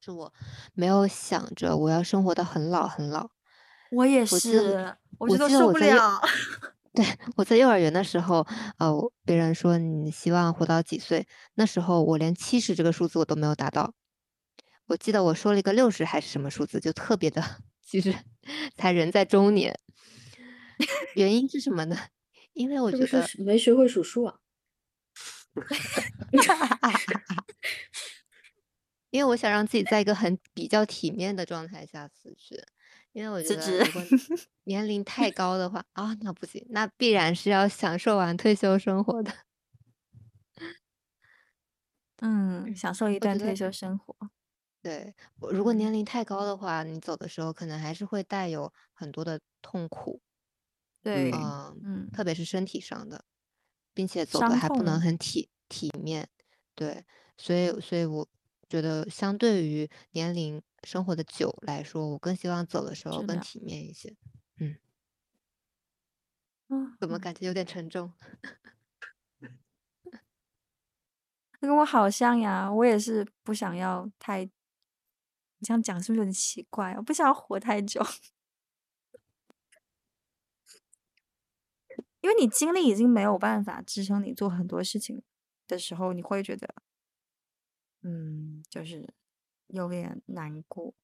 [0.00, 0.32] 就是我
[0.74, 3.30] 没有想着我要生活到很老很老。
[3.92, 6.20] 我也是，我我觉得受不记得我在幼了。
[6.94, 7.04] 对，
[7.36, 8.46] 我在幼儿园的时候，
[8.78, 13.94] 呃，别人说你希望活到几岁，那时候我连七十这个数字我都没有达到。
[14.86, 17.42] 我记得我说了一个六十还是什么数字，就特别的，
[17.84, 18.12] 其实
[18.74, 19.78] 才人在中年。
[21.14, 21.96] 原因是什么呢？
[22.54, 24.36] 因为我是觉得没学会数数啊？
[29.10, 32.62] 因为我想让自己在一个很比较体面的状态下辞去，
[33.12, 34.02] 因为我觉得如果。
[34.64, 39.32] 年龄太高的话，啊，那不行，那必然是要享受完退休生活的。
[42.22, 44.14] 嗯，享受一段退休生活。
[44.80, 45.14] 对，
[45.50, 50.22] 如果嗯年龄太高的话，你走的时候可能还是会带有很多的痛苦，
[51.02, 52.22] 对，嗯，嗯，特。
[52.22, 53.24] 别是身体上的，
[53.92, 56.28] 并且走的还不能很体体面，
[56.74, 57.04] 对，
[57.36, 58.28] 所以所以我
[58.70, 64.16] 觉得相对于年龄生活的久来说，我更希望走的时候更体面一些。
[66.68, 68.12] 嗯，怎么感觉有点沉重？
[71.60, 74.50] 跟我好像呀，我也是不想要太，你
[75.62, 76.94] 这样讲是不是有点奇怪？
[76.96, 78.00] 我不想要活太久，
[82.22, 85.22] 因为你精力已经没有办法支撑你做很多事情
[85.66, 86.74] 的时候，你会觉得，
[88.02, 89.12] 嗯，就是
[89.68, 90.94] 有点难过。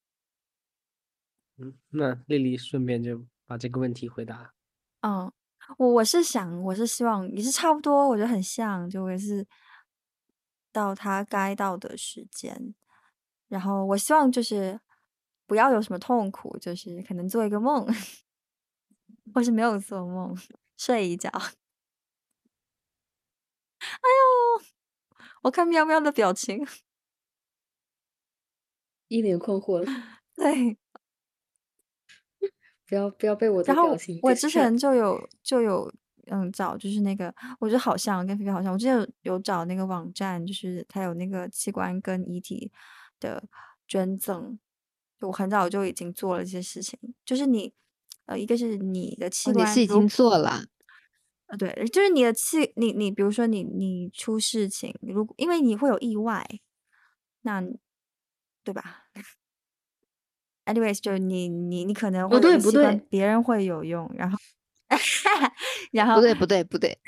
[1.57, 4.53] 嗯，那丽丽顺便就把这个问题回答。
[5.01, 5.31] 嗯，
[5.77, 9.45] 我我是想，我是希望也是差不多，我觉得很像，就也是
[10.71, 12.75] 到他该到的时间，
[13.47, 14.79] 然后我希望就是
[15.47, 17.85] 不要有什么痛苦，就是可能做一个梦，
[19.33, 20.35] 或是没有做梦，
[20.77, 21.29] 睡一觉。
[23.79, 24.09] 哎
[24.57, 24.65] 呦，
[25.43, 26.65] 我看喵喵的表情，
[29.07, 29.85] 一脸困惑了，
[30.35, 30.77] 对，
[32.87, 35.91] 不要不要被我的表情我之前就有就有
[36.29, 42.71] 嗯找就是那个，我觉得好像跟菲菲好像，我之前有有找那个网站，就是它有那个器官跟遗体
[43.19, 43.43] 的
[43.87, 44.57] 捐赠，
[45.19, 47.73] 就我很早就已经做了这些事情，就是你
[48.25, 50.65] 呃一个是你的器哦，你官如是已经做了，
[51.47, 56.45] 呃，对，就是你的器，你你比如说你你出事情，如果因为你会有意外，
[57.43, 57.63] 那
[58.67, 59.05] 对吧
[60.65, 64.37] ？anyways，就是你你你可能会不对不对别人会有用，然后
[65.93, 66.99] 然后不对不对不对，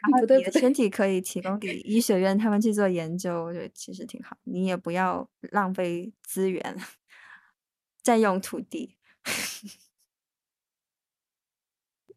[0.00, 6.76] 然后你的身体可以提供给医学院他们去做研究，我觉得其实挺好，你也不要浪费资源，
[8.00, 8.96] 占用土地。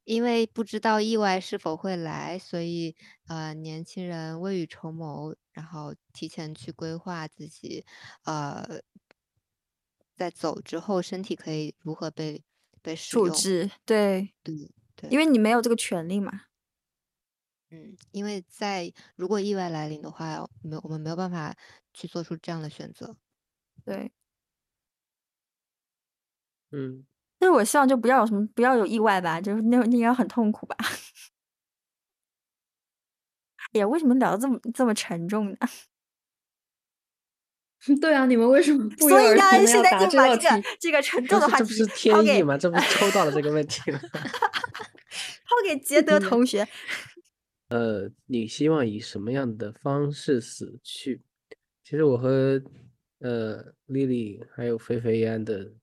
[0.03, 2.95] 因为不知道意外是否会来，所以
[3.27, 7.85] 呃，年轻人未雨绸缪，然后提前去规划自己，
[8.25, 8.81] 呃，
[10.13, 12.43] 在走之后身体可以如何被
[12.81, 13.27] 被使用。
[13.27, 14.53] 处置，对，对
[14.95, 16.31] 对，因为你没有这个权利嘛。
[17.71, 21.55] 嗯，因为在如果意外来临的话，没有我们没有办法
[21.93, 23.15] 去做出这样的选择。
[23.85, 24.11] 对，
[26.71, 27.05] 嗯，
[27.39, 30.75] 但是我希望就不要有什么，不要有意外吧，就是那那应该很痛苦吧。
[33.75, 35.57] 哎呀，为什么聊的这么这么沉重呢？
[38.01, 40.63] 对啊，你们为什么不约所以呢，现在就把这个？
[40.79, 42.57] 这个沉 重的话题是这不是抛给天意吗？
[42.57, 43.99] 这不是抽到了这个问题吗。
[45.45, 46.65] 抛给杰德同学。
[47.67, 51.21] 呃，你希望以什么样的方式死去？
[51.83, 52.61] 其实我和
[53.19, 55.73] 呃丽丽还有菲菲安的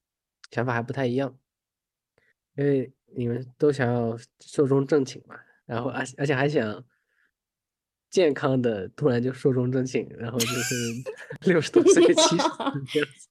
[0.50, 1.36] 想法还不太一样，
[2.56, 6.82] 因为你们都想要寿终正寝嘛，然后而而且还想
[8.12, 10.74] 健康的突然就寿终正寝，然后就是
[11.50, 12.38] 六十多岁、七十岁
[12.86, 13.28] 这样子，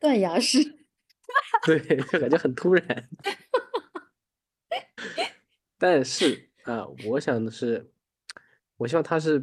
[0.00, 0.58] 断崖式，
[1.66, 1.78] 对，
[2.10, 3.08] 就感觉很突然。
[5.76, 7.92] 但是啊，我想的是，
[8.78, 9.38] 我希望他是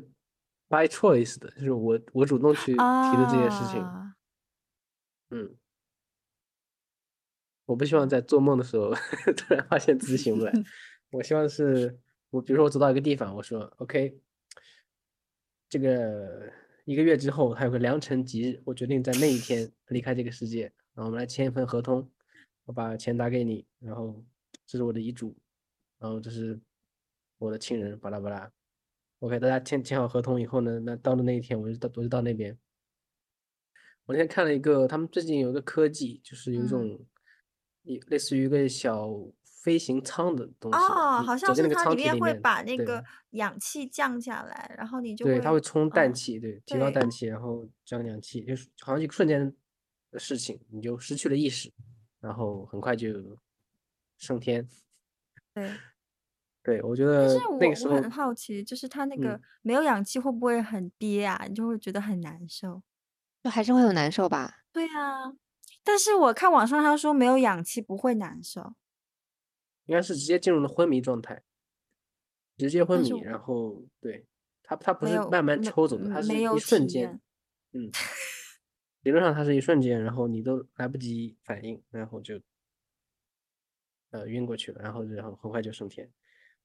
[0.68, 3.80] by choice 的，就是我我主动去提的这件事情。
[3.80, 4.16] 啊，
[5.30, 5.56] 嗯，
[7.66, 8.92] 我不希望在做梦的时候
[9.38, 10.52] 突然发现自己醒不来。
[11.12, 12.00] 我希望是
[12.30, 14.20] 我，比如说我走到一个地方，我说 OK，
[15.68, 16.52] 这个
[16.86, 20.64] 一个月之后还有个良辰吉日，我决定在那一天离开这个世界，
[20.94, 22.10] 然后我们来签一份合同，
[22.66, 24.24] 我把钱打给你，然后
[24.66, 25.36] 这是我的遗嘱，
[25.98, 26.60] 然后这是
[27.38, 28.52] 我的亲人，巴拉巴拉。
[29.20, 32.58] OK，大家签签好合同以后呢，那到了那一天，我就到我就到那边。
[34.06, 37.06] 我那天看了一个，他们最近有一个科技，就是有一嗯种，
[37.84, 39.10] 一类似于一个小
[39.62, 49.54] 飞行舱的东西，哦，好像那个是它里面会舱体里面，对把那个氧气降下来，然后你就对，它会充氮嗯气，对，提高氮气，然后降氧气，就是好像一瞬间
[50.12, 51.72] 的事情，你就失去了意识，
[52.22, 53.10] 然后很快就
[54.18, 54.68] 升天。
[55.54, 55.70] 对。
[56.62, 61.46] 对，我觉但得是我那个时候，我很好奇，就是它那个嗯，没有氧气会不会很憋啊？
[61.48, 62.84] 你就会觉得很难受。
[63.42, 64.64] 就还是会有难受吧？
[64.74, 65.34] 对啊，
[65.84, 68.74] 但是我看网上他说没有氧气不会难受，
[69.90, 71.42] 应该是直接进入了昏迷状态，
[72.58, 74.24] 直接昏迷，然后对，
[74.62, 77.20] 他他不是慢慢抽走的，他是一瞬间，
[77.74, 77.90] 嗯，
[79.02, 82.40] 理论上他是一瞬间，然后你都来不及反应，然后就
[84.12, 86.08] 呃晕过去了，然后然后很快就升天。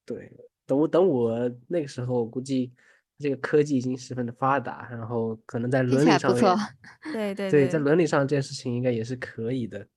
[0.04, 0.30] 对，
[0.66, 2.70] 等我等我那个时候，估计
[3.18, 6.30] 这个科技已经十分的发达，然后可能在伦理上
[7.10, 9.88] 对对对，在伦理上这件事情应该也是可以的，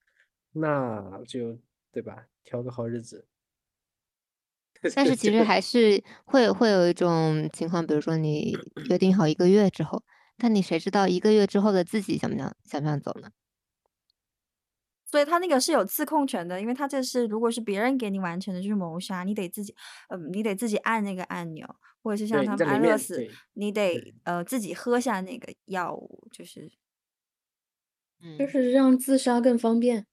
[0.54, 1.60] 那就
[1.98, 2.28] 对吧？
[2.44, 3.28] 挑个好日子。
[4.94, 8.56] 但是其实还是会会有一种情况，比如说你
[8.88, 10.04] 约定好一个月之后，
[10.38, 13.32] 但你谁知道一个月之后的自己想不想想不想走呢？
[15.10, 19.74] 所以他那个是有自控权的，因为他这是如果是别人给你完成的，就是谋杀，你得自己，
[20.10, 21.66] 嗯、你得自己按那个按钮，
[22.04, 26.72] 或者是像，他们安乐死，你得呃自己喝下那个药物，就是
[28.22, 30.06] 嗯，就是让自杀更方便。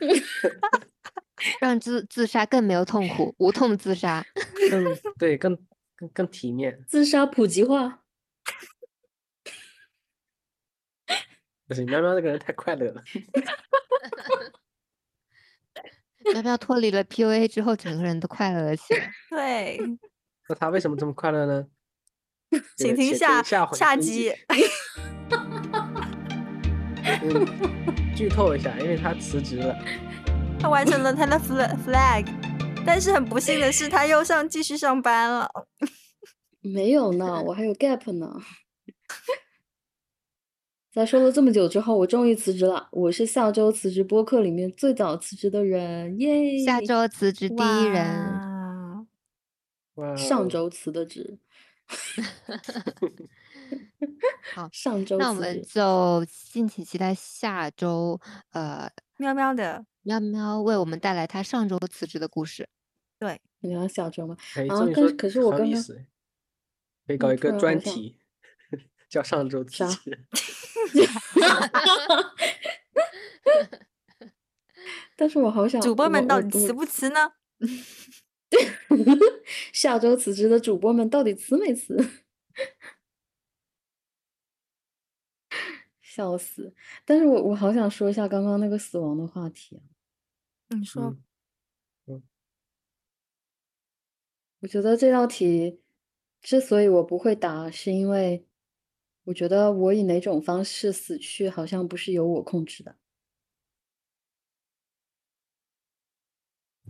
[1.60, 4.24] 让自自杀更没有痛苦，无痛自杀。
[4.70, 5.56] 更对更
[5.96, 6.82] 更更体面。
[6.86, 8.02] 自杀普及化，
[11.66, 13.02] 不行喵喵这个人太快乐了，
[16.32, 19.12] 喵喵脱离了 PUA 之后，整个人都快乐了起来。
[19.30, 19.78] 对，
[20.48, 21.66] 那他为什么这么快乐呢？
[22.76, 24.38] 请听下下下集解。。
[27.22, 27.46] 嗯，
[28.16, 29.76] 剧透一下，因为他辞职了。
[30.58, 32.26] 他完成了他的 flag
[32.86, 35.48] 但是很不幸的是，他又上继续上班了。
[36.60, 38.40] 没有呢， 我还有 gap 呢。
[40.92, 42.88] 在说了这么久之后，我终于辞职了。
[42.92, 46.64] 我是下周辞职播客里面最早辞职的人，耶！
[46.64, 49.06] 下周辞职第一人，
[50.16, 51.38] 上周辞的职，
[54.54, 55.62] 好，上周那我们。
[55.62, 62.68] 就敬请期待下周，呃，喵喵的，喵喵为我们带来他上周辞职的故事。
[63.18, 64.36] 对，你要下周吗？
[64.56, 66.04] 哎，啊这么一说但是可是我刚刚好有意思，
[67.06, 68.18] 可以搞一个专题，
[69.08, 70.26] 叫上周辞职。
[75.16, 77.32] 但是我好想主播我我们到底辞不辞呢？
[79.72, 81.96] 下周辞职的主播们到底辞没辞？
[86.14, 86.72] 笑死！
[87.04, 89.82] 但是我我好想说一下刚刚那个死亡的话题
[90.68, 91.16] 啊，你说
[92.06, 92.22] 嗯，
[94.60, 95.80] 我觉得这道题
[96.40, 98.46] 之所以我不会答，是因为
[99.24, 102.96] 我觉得我以哪种方式死去，好像不是由我控制的。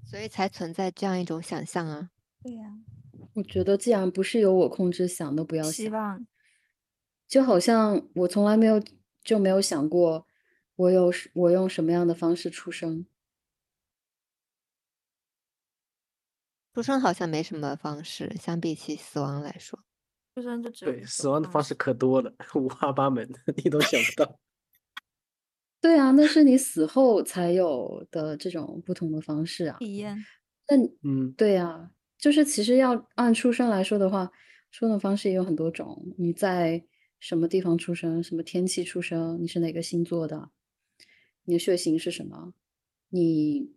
[0.04, 2.10] 所以才存在这样一种想象啊。
[2.42, 2.78] 对呀、
[3.32, 5.72] 我觉得既然不是由我控制，想都不要想。
[5.72, 6.26] 希望
[7.26, 8.80] 就好像我从来没有
[9.24, 10.26] 就没有想过，
[10.76, 13.06] 我有我用什么样的方式出生。
[16.74, 19.78] 出生好像没什么方式，相比起死亡来说，
[20.34, 24.38] 出生就只对，死亡的方式可多了，五花八门，你都想不到。
[25.80, 29.76] 对啊，那是你死后才有的这种不同的方式啊。
[29.78, 30.16] 体验。
[30.66, 30.76] 那
[31.08, 34.32] 嗯，对啊，就是其实要按出生来说的话，
[34.72, 36.14] 出生的方式也有很多种。
[36.18, 36.84] 你在
[37.24, 40.50] 什么地方出生，什么天气出生，你是哪个星座的，
[41.44, 42.52] 你的血型是什么，
[43.08, 43.72] 你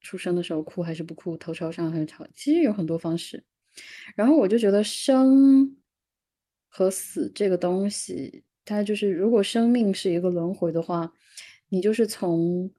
[0.00, 3.42] 出生的时候哭还是不哭，头朝上还是朝，其实有很多方式。
[4.14, 5.76] 然后我就觉得生
[6.68, 11.12] 和死这个东西，它就是如果生命是一个轮回的话，
[11.68, 12.72] 你就是从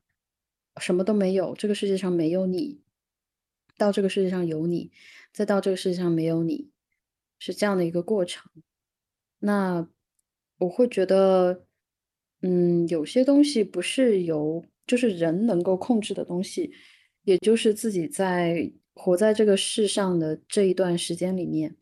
[0.79, 2.79] 什么都没有，这个世界上没有你，
[3.77, 4.93] 到这个世界上有你，
[5.33, 6.71] 再到这个世界上没有你，
[7.37, 8.49] 是这样的一个过程。
[9.45, 9.85] 那
[10.59, 11.65] 我会觉得，
[12.41, 16.71] 嗯，有些东西不是由就是人能够控制的东西，
[17.25, 21.75] 也就是自己在活在这个世上的这一段时间里面，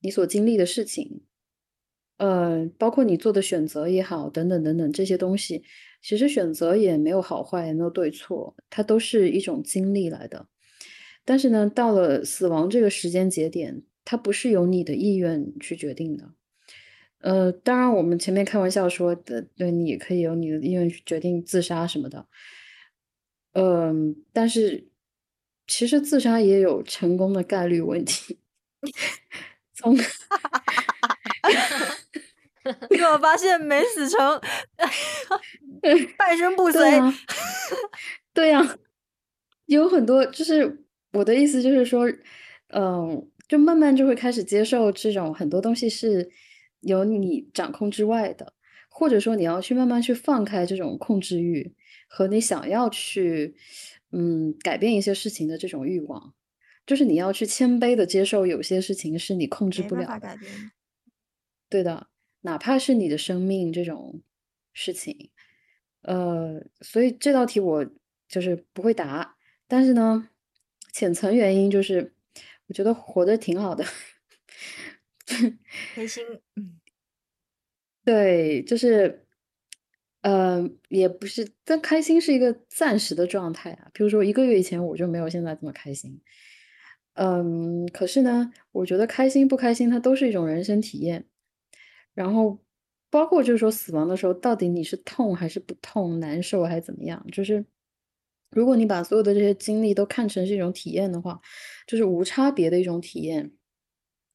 [0.00, 1.20] 你所经历的事情，
[2.16, 5.62] 呃，包括你做的选择也好，等等等等这些东西，
[6.02, 10.46] 其实选择也没有好坏，也没有对错，它都是一种经历来的。
[11.26, 16.32] 但是呢，到了死亡这个时间节点，它不是由你的意愿去决定的。
[17.22, 22.26] 呃，当然，我们前面开玩笑说的，对你也可以由你的意愿去决定自杀什么的。
[23.52, 24.88] 嗯，但是
[25.66, 28.38] 其实自杀也有成功的概率问题。
[29.74, 29.96] 从
[32.90, 34.18] 结果发现没死成，
[36.16, 36.80] 半身不 遂。
[36.82, 37.14] 对啊，
[38.34, 38.78] 对呀，
[39.66, 42.10] 有很多，就是我的意思就是说，
[42.68, 46.30] 嗯，就慢慢就会开始接受这种很多东西是
[46.82, 48.52] 由你掌控之外的，
[48.88, 51.74] 或者说你要去慢慢去放开这种控制欲
[52.06, 53.56] 和你想要去
[54.10, 56.34] 嗯改变一些事情的这种欲望，
[56.86, 60.38] 就是你要去谦卑的接受有些事情是你控制不了的。
[61.70, 62.08] 对的，
[62.42, 64.20] 哪怕是你的生命这种
[64.74, 65.30] 事情，
[66.02, 67.86] 呃，所以这道题我
[68.28, 70.28] 就是不会答，但是呢，
[70.92, 72.12] 浅层原因就是
[72.66, 73.84] 我觉得活得挺好的，
[75.94, 76.24] 开心，
[76.56, 76.80] 嗯，
[78.04, 79.26] 对，就是，
[80.22, 83.90] 呃，也不是，但开心是一个暂时的状态啊。
[83.92, 86.20] 比如说一个月以前我就没有现在这么开心，
[87.14, 91.26] 嗯，可是呢，我觉得开心不开心它都是一种人生体验。
[92.14, 92.58] 然后
[93.10, 97.24] 包括就是说死亡的时候，到底你是痛还是不痛，难受还是怎么样？
[97.32, 97.64] 就是
[98.50, 101.40] 如果你把所有的这些经历都看成是一种体验的话，
[101.86, 103.50] 就是无差别的一种体验，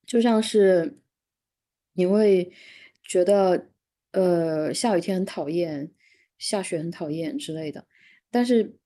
[0.08, 0.98] 就像是
[1.94, 2.52] 你会
[3.04, 3.70] 觉得
[4.12, 5.92] 呃下雨天很讨厌，
[6.40, 7.86] 下雪很讨厌之类的，
[8.32, 8.78] 但是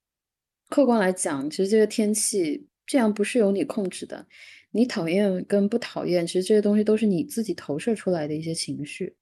[0.68, 4.28] 客观来讲，其实这个天气这样不是由你控制的。
[4.74, 9.18] 你讨厌跟不讨厌，其实这些东西都是你自己投射出来的一些情绪。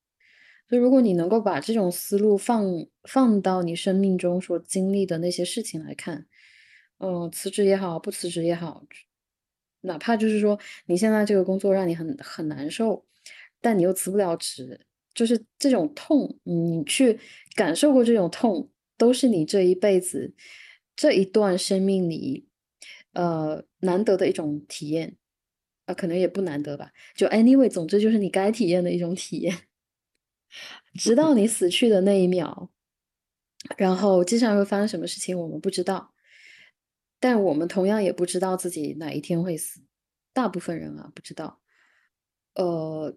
[0.69, 2.63] 所以，如果你能够把这种思路放
[3.05, 6.27] 放到你生命中所经历的那些事情来看，
[6.99, 8.85] 嗯，辞职也好，不辞职也好，
[9.81, 13.05] 哪怕就是说你现在这个工作让你很很难受，
[13.61, 14.81] 但你又辞不了职，
[15.13, 17.19] 就是这种痛，你去
[17.55, 20.33] 感受过这种痛，都是你这一辈子
[20.95, 22.47] 这一段生命里，
[23.13, 25.15] 呃，难得的一种体验。
[25.85, 26.91] 啊，可能也不难得吧。
[27.15, 29.57] 就 anyway，总之就是你该体验的一种体验，
[30.93, 32.69] 直到你死去的那一秒。
[33.75, 36.13] 然后接下来会发生什么事情，我们不知道，
[37.19, 39.81] 但我们同样也不知道自己哪一天会死。
[40.31, 41.59] 大部分人啊，不知道。
[42.53, 43.15] 呃，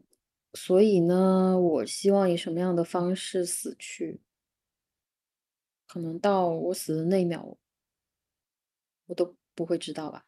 [0.54, 4.20] 所以呢，我希望以什么样的方式死去，
[5.86, 7.56] 可能到我死的那一秒，
[9.06, 10.26] 我都不会知道吧。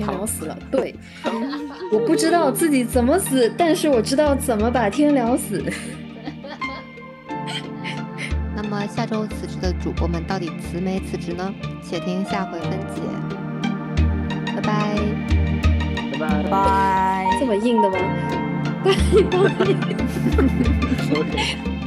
[0.05, 0.95] 聊死了，对，
[1.91, 5.63] 我不知道自己怎么死，但是我知道怎么把天聊死。
[8.55, 11.53] 那么下周辞职的主播们到底辞没辞职呢？
[11.83, 13.01] 且听下回分解。
[14.55, 14.95] 拜拜。
[16.13, 17.27] 拜拜拜拜。
[17.39, 17.97] 这么硬的吗？
[18.85, 18.93] 拜
[21.13, 21.84] 拜。